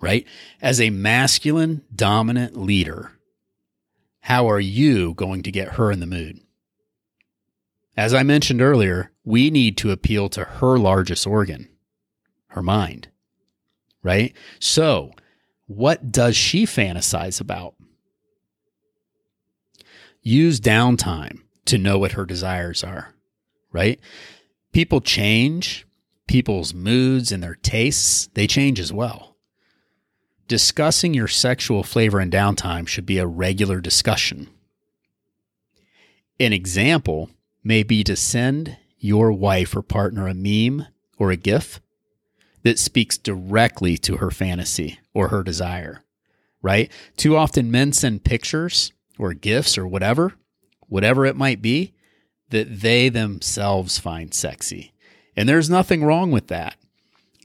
right? 0.00 0.26
As 0.60 0.80
a 0.80 0.90
masculine 0.90 1.84
dominant 1.94 2.56
leader, 2.56 3.12
how 4.20 4.48
are 4.48 4.60
you 4.60 5.14
going 5.14 5.42
to 5.42 5.52
get 5.52 5.74
her 5.74 5.90
in 5.90 6.00
the 6.00 6.06
mood? 6.06 6.40
As 7.96 8.12
I 8.12 8.22
mentioned 8.22 8.60
earlier, 8.60 9.12
we 9.24 9.50
need 9.50 9.76
to 9.78 9.92
appeal 9.92 10.28
to 10.30 10.44
her 10.44 10.78
largest 10.78 11.26
organ, 11.26 11.68
her 12.48 12.62
mind, 12.62 13.08
right? 14.04 14.32
So, 14.60 15.10
what 15.66 16.12
does 16.12 16.36
she 16.36 16.64
fantasize 16.64 17.40
about? 17.40 17.74
use 20.24 20.58
downtime 20.58 21.42
to 21.66 21.78
know 21.78 21.98
what 21.98 22.12
her 22.12 22.24
desires 22.24 22.82
are, 22.82 23.14
right? 23.70 24.00
People 24.72 25.00
change, 25.00 25.86
people's 26.26 26.74
moods 26.74 27.30
and 27.30 27.42
their 27.42 27.54
tastes, 27.54 28.28
they 28.34 28.46
change 28.46 28.80
as 28.80 28.92
well. 28.92 29.36
Discussing 30.48 31.14
your 31.14 31.28
sexual 31.28 31.82
flavor 31.82 32.18
and 32.18 32.32
downtime 32.32 32.88
should 32.88 33.06
be 33.06 33.18
a 33.18 33.26
regular 33.26 33.80
discussion. 33.80 34.48
An 36.40 36.52
example 36.52 37.30
may 37.62 37.82
be 37.82 38.02
to 38.04 38.16
send 38.16 38.76
your 38.98 39.30
wife 39.30 39.76
or 39.76 39.82
partner 39.82 40.26
a 40.26 40.34
meme 40.34 40.86
or 41.18 41.30
a 41.30 41.36
GIF 41.36 41.80
that 42.64 42.78
speaks 42.78 43.16
directly 43.16 43.96
to 43.98 44.16
her 44.16 44.30
fantasy 44.30 44.98
or 45.12 45.28
her 45.28 45.42
desire, 45.42 46.02
right? 46.62 46.90
Too 47.16 47.36
often 47.36 47.70
men 47.70 47.92
send 47.92 48.24
pictures 48.24 48.92
or 49.18 49.34
GIFs 49.34 49.78
or 49.78 49.86
whatever, 49.86 50.32
whatever 50.88 51.24
it 51.24 51.36
might 51.36 51.62
be, 51.62 51.92
that 52.50 52.80
they 52.80 53.08
themselves 53.08 53.98
find 53.98 54.34
sexy. 54.34 54.92
And 55.36 55.48
there's 55.48 55.70
nothing 55.70 56.04
wrong 56.04 56.30
with 56.30 56.48
that. 56.48 56.76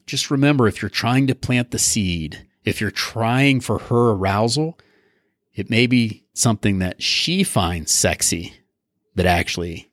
Just 0.06 0.32
remember 0.32 0.68
if 0.68 0.82
you're 0.82 0.90
trying 0.90 1.28
to 1.28 1.36
plant 1.36 1.72
the 1.72 1.80
seed, 1.80 2.48
if 2.64 2.82
you're 2.82 2.92
trying 2.92 3.62
for 3.62 3.78
her 3.78 4.12
arousal, 4.12 4.78
it 5.54 5.70
may 5.70 5.86
be 5.86 6.24
something 6.34 6.80
that 6.80 7.04
she 7.04 7.44
finds 7.44 7.92
sexy 7.92 8.54
that 9.16 9.26
actually 9.26 9.89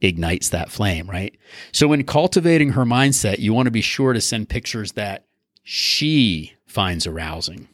ignites 0.00 0.48
that 0.48 0.70
flame, 0.70 1.08
right? 1.08 1.36
So 1.72 1.88
when 1.88 2.04
cultivating 2.04 2.70
her 2.70 2.84
mindset, 2.84 3.38
you 3.38 3.52
want 3.52 3.66
to 3.66 3.72
be 3.72 3.80
sure 3.80 4.12
to 4.12 4.20
send 4.20 4.48
pictures 4.48 4.92
that 4.92 5.26
she 5.62 6.54
finds 6.66 7.06
arousing. 7.06 7.68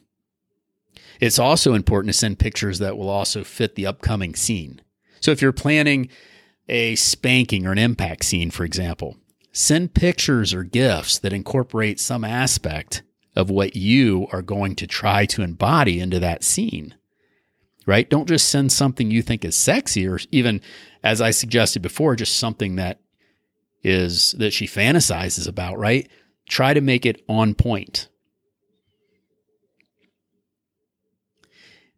It's 1.19 1.39
also 1.39 1.73
important 1.73 2.13
to 2.13 2.19
send 2.19 2.39
pictures 2.39 2.79
that 2.79 2.97
will 2.97 3.09
also 3.09 3.43
fit 3.43 3.75
the 3.75 3.87
upcoming 3.87 4.35
scene. 4.35 4.81
So 5.19 5.31
if 5.31 5.41
you're 5.41 5.51
planning 5.51 6.09
a 6.69 6.95
spanking 6.95 7.65
or 7.65 7.71
an 7.71 7.77
impact 7.77 8.25
scene, 8.25 8.51
for 8.51 8.65
example, 8.65 9.17
send 9.51 9.93
pictures 9.93 10.53
or 10.53 10.63
GIFs 10.63 11.17
that 11.19 11.33
incorporate 11.33 11.99
some 11.99 12.23
aspect 12.23 13.03
of 13.35 13.49
what 13.49 13.75
you 13.75 14.27
are 14.31 14.41
going 14.41 14.75
to 14.75 14.87
try 14.87 15.25
to 15.27 15.41
embody 15.41 15.99
into 15.99 16.19
that 16.19 16.43
scene. 16.43 16.95
Right? 17.87 18.07
Don't 18.07 18.27
just 18.27 18.49
send 18.49 18.71
something 18.71 19.09
you 19.09 19.23
think 19.23 19.43
is 19.43 19.55
sexy 19.55 20.07
or 20.07 20.19
even 20.29 20.61
as 21.03 21.21
I 21.21 21.31
suggested 21.31 21.81
before, 21.81 22.15
just 22.15 22.37
something 22.37 22.75
that 22.75 22.99
is 23.83 24.33
that 24.33 24.51
she 24.51 24.67
fantasizes 24.67 25.47
about, 25.47 25.79
right? 25.79 26.07
Try 26.49 26.73
to 26.73 26.81
make 26.81 27.05
it 27.05 27.23
on 27.27 27.55
point. 27.55 28.09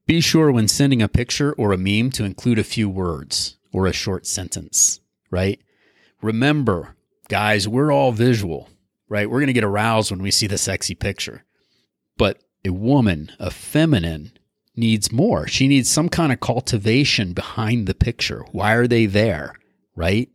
Be 0.05 0.21
sure 0.21 0.51
when 0.51 0.67
sending 0.67 1.01
a 1.01 1.07
picture 1.07 1.53
or 1.53 1.71
a 1.71 1.77
meme 1.77 2.11
to 2.11 2.23
include 2.23 2.59
a 2.59 2.63
few 2.63 2.89
words 2.89 3.57
or 3.71 3.85
a 3.85 3.93
short 3.93 4.25
sentence, 4.25 4.99
right? 5.29 5.59
Remember, 6.21 6.95
guys, 7.27 7.67
we're 7.67 7.91
all 7.91 8.11
visual, 8.11 8.69
right? 9.07 9.29
We're 9.29 9.39
going 9.39 9.47
to 9.47 9.53
get 9.53 9.63
aroused 9.63 10.11
when 10.11 10.21
we 10.21 10.31
see 10.31 10.47
the 10.47 10.57
sexy 10.57 10.95
picture. 10.95 11.45
But 12.17 12.41
a 12.65 12.71
woman, 12.71 13.31
a 13.39 13.51
feminine, 13.51 14.31
needs 14.79 15.11
more. 15.11 15.47
She 15.47 15.67
needs 15.67 15.89
some 15.89 16.09
kind 16.09 16.31
of 16.31 16.39
cultivation 16.39 17.33
behind 17.33 17.87
the 17.87 17.93
picture. 17.93 18.45
Why 18.51 18.73
are 18.73 18.87
they 18.87 19.05
there, 19.05 19.53
right? 19.95 20.29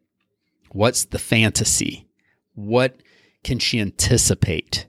What's 0.71 1.05
the 1.05 1.19
fantasy? 1.19 2.07
What 2.55 3.01
can 3.43 3.59
she 3.59 3.81
anticipate? 3.81 4.87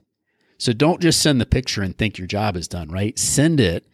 So 0.58 0.72
don't 0.72 1.02
just 1.02 1.20
send 1.20 1.40
the 1.40 1.46
picture 1.46 1.82
and 1.82 1.96
think 1.96 2.18
your 2.18 2.26
job 2.26 2.56
is 2.56 2.68
done, 2.68 2.90
right? 2.90 3.18
Send 3.18 3.60
it 3.60 3.86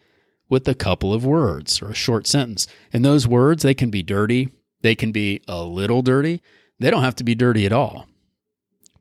with 0.49 0.67
a 0.67 0.75
couple 0.75 1.13
of 1.13 1.25
words 1.25 1.81
or 1.81 1.89
a 1.89 1.95
short 1.95 2.27
sentence. 2.27 2.67
And 2.91 3.03
those 3.03 3.27
words, 3.27 3.63
they 3.63 3.73
can 3.73 3.89
be 3.89 4.03
dirty, 4.03 4.49
they 4.81 4.95
can 4.95 5.11
be 5.11 5.41
a 5.47 5.63
little 5.63 6.01
dirty, 6.01 6.41
they 6.79 6.89
don't 6.89 7.03
have 7.03 7.15
to 7.15 7.23
be 7.23 7.35
dirty 7.35 7.65
at 7.65 7.73
all. 7.73 8.07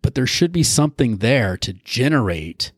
But 0.01 0.15
there 0.15 0.27
should 0.27 0.53
be 0.53 0.63
something 0.63 1.19
there 1.19 1.57
to 1.59 1.73
generate 1.73 2.73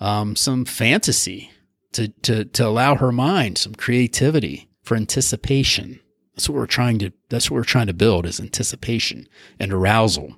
um, 0.00 0.36
some 0.36 0.64
fantasy, 0.64 1.50
to, 1.92 2.08
to, 2.08 2.44
to 2.44 2.66
allow 2.66 2.96
her 2.96 3.12
mind 3.12 3.58
some 3.58 3.74
creativity 3.74 4.68
for 4.82 4.96
anticipation. 4.96 6.00
That's 6.34 6.48
what 6.48 6.56
we're 6.56 6.66
trying 6.66 6.98
to 7.00 7.12
that's 7.28 7.50
what 7.50 7.56
we're 7.56 7.64
trying 7.64 7.88
to 7.88 7.94
build 7.94 8.26
is 8.26 8.40
anticipation 8.40 9.28
and 9.60 9.72
arousal. 9.72 10.36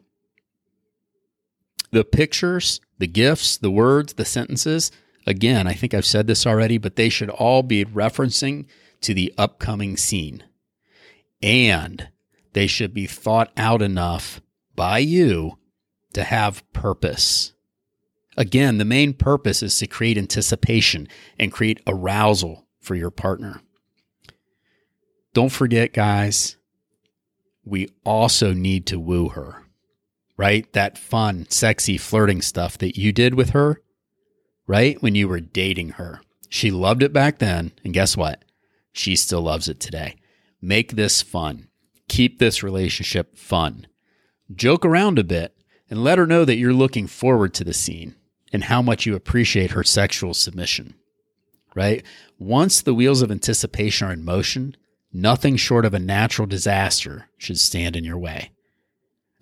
The 1.92 2.04
pictures, 2.04 2.80
the 2.98 3.06
GIFs, 3.06 3.56
the 3.56 3.70
words, 3.70 4.14
the 4.14 4.24
sentences, 4.24 4.90
Again, 5.26 5.66
I 5.66 5.72
think 5.72 5.94
I've 5.94 6.04
said 6.04 6.26
this 6.26 6.46
already, 6.46 6.78
but 6.78 6.96
they 6.96 7.08
should 7.08 7.30
all 7.30 7.62
be 7.62 7.84
referencing 7.84 8.66
to 9.00 9.14
the 9.14 9.32
upcoming 9.38 9.96
scene. 9.96 10.44
And 11.42 12.08
they 12.52 12.66
should 12.66 12.92
be 12.92 13.06
thought 13.06 13.50
out 13.56 13.82
enough 13.82 14.40
by 14.74 14.98
you 14.98 15.58
to 16.12 16.24
have 16.24 16.70
purpose. 16.72 17.53
Again, 18.36 18.78
the 18.78 18.84
main 18.84 19.12
purpose 19.14 19.62
is 19.62 19.78
to 19.78 19.86
create 19.86 20.18
anticipation 20.18 21.08
and 21.38 21.52
create 21.52 21.80
arousal 21.86 22.66
for 22.80 22.94
your 22.94 23.10
partner. 23.10 23.60
Don't 25.32 25.52
forget, 25.52 25.92
guys, 25.92 26.56
we 27.64 27.88
also 28.04 28.52
need 28.52 28.86
to 28.86 28.98
woo 29.00 29.30
her. 29.30 29.64
right? 30.36 30.70
That 30.72 30.98
fun, 30.98 31.46
sexy, 31.48 31.96
flirting 31.96 32.42
stuff 32.42 32.76
that 32.78 32.96
you 32.96 33.12
did 33.12 33.34
with 33.34 33.50
her, 33.50 33.80
right? 34.66 35.00
When 35.02 35.14
you 35.14 35.28
were 35.28 35.40
dating 35.40 35.90
her. 35.90 36.20
She 36.48 36.70
loved 36.70 37.02
it 37.02 37.12
back 37.12 37.38
then. 37.38 37.72
And 37.84 37.94
guess 37.94 38.16
what? 38.16 38.44
She 38.92 39.16
still 39.16 39.42
loves 39.42 39.68
it 39.68 39.80
today. 39.80 40.16
Make 40.60 40.92
this 40.92 41.22
fun. 41.22 41.68
Keep 42.08 42.38
this 42.38 42.62
relationship 42.62 43.36
fun. 43.36 43.86
Joke 44.54 44.84
around 44.84 45.18
a 45.18 45.24
bit 45.24 45.56
and 45.90 46.04
let 46.04 46.18
her 46.18 46.26
know 46.26 46.44
that 46.44 46.56
you're 46.56 46.72
looking 46.72 47.06
forward 47.06 47.54
to 47.54 47.64
the 47.64 47.72
scene 47.72 48.14
and 48.52 48.64
how 48.64 48.82
much 48.82 49.06
you 49.06 49.14
appreciate 49.14 49.72
her 49.72 49.84
sexual 49.84 50.34
submission, 50.34 50.94
right? 51.74 52.04
Once 52.38 52.82
the 52.82 52.94
wheels 52.94 53.22
of 53.22 53.30
anticipation 53.30 54.08
are 54.08 54.12
in 54.12 54.24
motion, 54.24 54.76
nothing 55.12 55.56
short 55.56 55.84
of 55.84 55.94
a 55.94 55.98
natural 55.98 56.46
disaster 56.46 57.28
should 57.38 57.58
stand 57.58 57.96
in 57.96 58.04
your 58.04 58.18
way. 58.18 58.50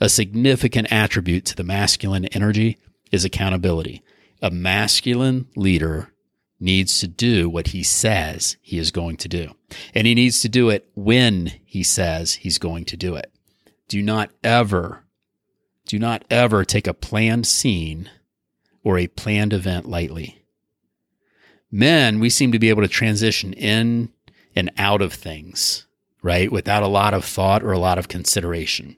A 0.00 0.08
significant 0.08 0.92
attribute 0.92 1.44
to 1.46 1.56
the 1.56 1.62
masculine 1.64 2.26
energy 2.26 2.78
is 3.12 3.24
accountability. 3.24 4.02
A 4.40 4.50
masculine 4.50 5.46
leader 5.54 6.12
needs 6.58 6.98
to 7.00 7.08
do 7.08 7.48
what 7.48 7.68
he 7.68 7.82
says 7.82 8.56
he 8.62 8.78
is 8.78 8.90
going 8.90 9.16
to 9.18 9.28
do. 9.28 9.52
And 9.94 10.06
he 10.06 10.14
needs 10.14 10.40
to 10.40 10.48
do 10.48 10.70
it 10.70 10.88
when 10.94 11.52
he 11.64 11.82
says 11.82 12.34
he's 12.34 12.58
going 12.58 12.84
to 12.86 12.96
do 12.96 13.16
it. 13.16 13.32
Do 13.88 14.00
not 14.00 14.30
ever, 14.42 15.04
do 15.86 15.98
not 15.98 16.24
ever 16.30 16.64
take 16.64 16.86
a 16.86 16.94
planned 16.94 17.46
scene 17.46 18.08
or 18.82 18.98
a 18.98 19.06
planned 19.06 19.52
event 19.52 19.88
lightly. 19.88 20.44
Men, 21.70 22.20
we 22.20 22.28
seem 22.28 22.52
to 22.52 22.58
be 22.58 22.68
able 22.68 22.82
to 22.82 22.88
transition 22.88 23.52
in 23.54 24.10
and 24.54 24.70
out 24.76 25.00
of 25.00 25.12
things, 25.12 25.86
right? 26.22 26.52
Without 26.52 26.82
a 26.82 26.88
lot 26.88 27.14
of 27.14 27.24
thought 27.24 27.62
or 27.62 27.72
a 27.72 27.78
lot 27.78 27.98
of 27.98 28.08
consideration 28.08 28.96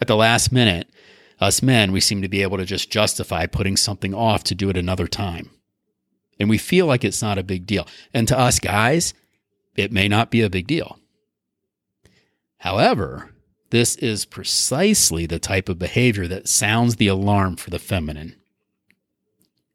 at 0.00 0.08
the 0.08 0.16
last 0.16 0.50
minute, 0.50 0.88
us 1.40 1.62
men, 1.62 1.92
we 1.92 2.00
seem 2.00 2.22
to 2.22 2.28
be 2.28 2.42
able 2.42 2.56
to 2.56 2.64
just 2.64 2.90
justify 2.90 3.46
putting 3.46 3.76
something 3.76 4.14
off 4.14 4.44
to 4.44 4.54
do 4.54 4.70
it 4.70 4.76
another 4.76 5.06
time. 5.06 5.50
And 6.38 6.48
we 6.48 6.58
feel 6.58 6.86
like 6.86 7.04
it's 7.04 7.22
not 7.22 7.38
a 7.38 7.42
big 7.42 7.66
deal. 7.66 7.86
And 8.14 8.26
to 8.28 8.38
us 8.38 8.58
guys, 8.58 9.14
it 9.76 9.92
may 9.92 10.08
not 10.08 10.30
be 10.30 10.40
a 10.40 10.50
big 10.50 10.66
deal. 10.66 10.98
However, 12.58 13.30
this 13.70 13.96
is 13.96 14.24
precisely 14.24 15.26
the 15.26 15.38
type 15.38 15.68
of 15.68 15.78
behavior 15.78 16.26
that 16.28 16.48
sounds 16.48 16.96
the 16.96 17.08
alarm 17.08 17.56
for 17.56 17.70
the 17.70 17.78
feminine. 17.78 18.36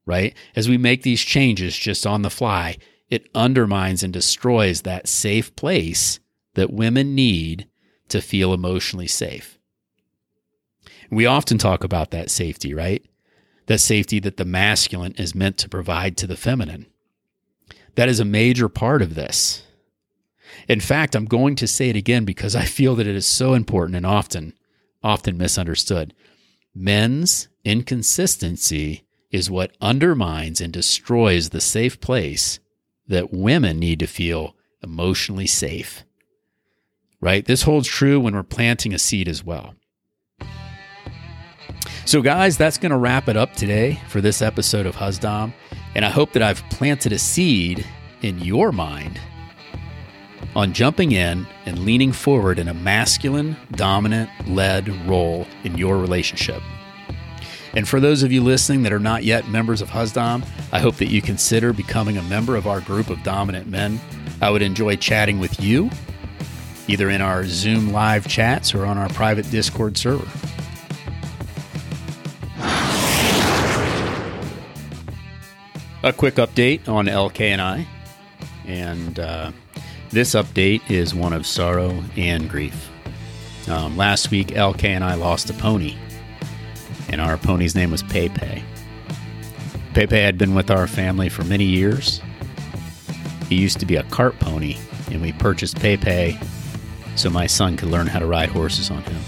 Right? 0.05 0.35
As 0.55 0.69
we 0.69 0.77
make 0.77 1.01
these 1.01 1.21
changes 1.21 1.75
just 1.75 2.05
on 2.05 2.21
the 2.21 2.29
fly, 2.29 2.77
it 3.09 3.29
undermines 3.33 4.03
and 4.03 4.13
destroys 4.13 4.81
that 4.81 5.07
safe 5.07 5.55
place 5.55 6.19
that 6.53 6.73
women 6.73 7.15
need 7.15 7.67
to 8.09 8.21
feel 8.21 8.53
emotionally 8.53 9.07
safe. 9.07 9.57
We 11.11 11.25
often 11.25 11.57
talk 11.57 11.83
about 11.83 12.11
that 12.11 12.31
safety, 12.31 12.73
right? 12.73 13.03
That 13.67 13.79
safety 13.79 14.19
that 14.19 14.37
the 14.37 14.45
masculine 14.45 15.13
is 15.17 15.35
meant 15.35 15.57
to 15.59 15.69
provide 15.69 16.17
to 16.17 16.27
the 16.27 16.37
feminine. 16.37 16.87
That 17.95 18.09
is 18.09 18.19
a 18.19 18.25
major 18.25 18.69
part 18.69 19.01
of 19.01 19.15
this. 19.15 19.63
In 20.67 20.79
fact, 20.79 21.15
I'm 21.15 21.25
going 21.25 21.55
to 21.55 21.67
say 21.67 21.89
it 21.89 21.95
again 21.95 22.25
because 22.25 22.55
I 22.55 22.65
feel 22.65 22.95
that 22.95 23.07
it 23.07 23.15
is 23.15 23.25
so 23.25 23.53
important 23.53 23.95
and 23.95 24.05
often, 24.05 24.53
often 25.03 25.37
misunderstood. 25.37 26.13
Men's 26.73 27.47
inconsistency 27.63 29.04
is 29.31 29.49
what 29.49 29.75
undermines 29.81 30.61
and 30.61 30.71
destroys 30.71 31.49
the 31.49 31.61
safe 31.61 31.99
place 31.99 32.59
that 33.07 33.33
women 33.33 33.79
need 33.79 33.99
to 33.99 34.07
feel 34.07 34.55
emotionally 34.81 35.47
safe. 35.47 36.03
Right? 37.19 37.45
This 37.45 37.63
holds 37.63 37.87
true 37.87 38.19
when 38.19 38.35
we're 38.35 38.43
planting 38.43 38.93
a 38.93 38.99
seed 38.99 39.27
as 39.27 39.43
well. 39.43 39.75
So, 42.05 42.21
guys, 42.21 42.55
that's 42.55 42.77
going 42.77 42.91
to 42.91 42.97
wrap 42.97 43.27
it 43.27 43.35
up 43.35 43.53
today 43.55 43.99
for 44.09 44.21
this 44.21 44.41
episode 44.41 44.85
of 44.85 44.95
Husdom. 44.95 45.53
And 45.95 46.05
I 46.05 46.09
hope 46.09 46.33
that 46.33 46.43
I've 46.43 46.61
planted 46.69 47.11
a 47.13 47.17
seed 47.17 47.85
in 48.21 48.39
your 48.39 48.71
mind 48.71 49.19
on 50.55 50.71
jumping 50.71 51.11
in 51.11 51.47
and 51.65 51.79
leaning 51.79 52.11
forward 52.11 52.59
in 52.59 52.67
a 52.67 52.73
masculine, 52.73 53.57
dominant, 53.71 54.29
led 54.47 54.87
role 55.07 55.47
in 55.63 55.77
your 55.77 55.97
relationship. 55.97 56.61
And 57.75 57.87
for 57.87 57.99
those 57.99 58.23
of 58.23 58.31
you 58.31 58.41
listening 58.41 58.83
that 58.83 58.93
are 58.93 58.99
not 58.99 59.23
yet 59.23 59.47
members 59.47 59.81
of 59.81 59.89
Husdom, 59.89 60.45
I 60.71 60.79
hope 60.79 60.95
that 60.95 61.09
you 61.09 61.21
consider 61.21 61.73
becoming 61.73 62.17
a 62.17 62.23
member 62.23 62.55
of 62.55 62.67
our 62.67 62.81
group 62.81 63.09
of 63.09 63.21
dominant 63.23 63.67
men. 63.67 63.99
I 64.41 64.49
would 64.49 64.61
enjoy 64.61 64.95
chatting 64.95 65.39
with 65.39 65.59
you, 65.59 65.89
either 66.87 67.09
in 67.09 67.21
our 67.21 67.45
Zoom 67.45 67.91
live 67.91 68.27
chats 68.27 68.73
or 68.73 68.85
on 68.85 68.97
our 68.97 69.09
private 69.09 69.49
Discord 69.51 69.97
server. 69.97 70.27
a 76.05 76.13
quick 76.13 76.35
update 76.35 76.87
on 76.87 77.07
LK 77.07 77.41
and 77.41 77.59
I. 77.59 77.87
And 78.67 79.19
uh, 79.19 79.51
this 80.11 80.35
update 80.35 80.89
is 80.89 81.15
one 81.15 81.33
of 81.33 81.47
sorrow 81.47 82.03
and 82.15 82.47
grief. 82.47 82.91
Um, 83.67 83.97
last 83.97 84.29
week, 84.29 84.49
LK 84.49 84.83
and 84.83 85.03
I 85.03 85.15
lost 85.15 85.49
a 85.49 85.53
pony, 85.53 85.97
and 87.09 87.21
our 87.21 87.37
pony's 87.37 87.75
name 87.75 87.91
was 87.91 88.03
Pepe. 88.03 88.63
Pepe 89.93 90.15
had 90.17 90.37
been 90.37 90.55
with 90.55 90.69
our 90.69 90.87
family 90.87 91.29
for 91.29 91.43
many 91.43 91.63
years. 91.63 92.21
He 93.47 93.55
used 93.55 93.79
to 93.79 93.85
be 93.85 93.95
a 93.95 94.03
cart 94.03 94.37
pony, 94.39 94.77
and 95.11 95.21
we 95.21 95.31
purchased 95.33 95.79
Pepe 95.79 96.37
so 97.15 97.29
my 97.29 97.47
son 97.47 97.77
could 97.77 97.89
learn 97.89 98.07
how 98.07 98.19
to 98.19 98.25
ride 98.25 98.49
horses 98.49 98.91
on 98.91 99.03
him. 99.03 99.21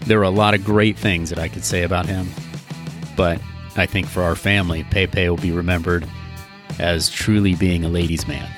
There 0.00 0.18
are 0.18 0.24
a 0.24 0.30
lot 0.30 0.54
of 0.54 0.64
great 0.64 0.98
things 0.98 1.30
that 1.30 1.38
I 1.38 1.48
could 1.48 1.64
say 1.64 1.82
about 1.84 2.06
him, 2.06 2.28
but 3.16 3.40
I 3.76 3.86
think 3.86 4.06
for 4.06 4.22
our 4.22 4.34
family, 4.34 4.82
Pepe 4.84 5.28
will 5.28 5.36
be 5.36 5.52
remembered 5.52 6.04
as 6.78 7.10
truly 7.10 7.54
being 7.54 7.84
a 7.84 7.88
ladies' 7.88 8.26
man. 8.26 8.50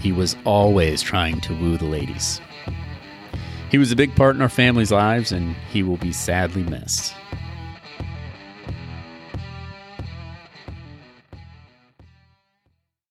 He 0.00 0.10
was 0.10 0.36
always 0.44 1.02
trying 1.02 1.40
to 1.42 1.54
woo 1.54 1.76
the 1.76 1.84
ladies. 1.84 2.40
He 3.70 3.78
was 3.78 3.92
a 3.92 3.96
big 3.96 4.14
part 4.16 4.34
in 4.34 4.42
our 4.42 4.48
family's 4.48 4.90
lives, 4.90 5.32
and 5.32 5.54
he 5.70 5.82
will 5.82 5.98
be 5.98 6.12
sadly 6.12 6.62
missed. 6.62 7.14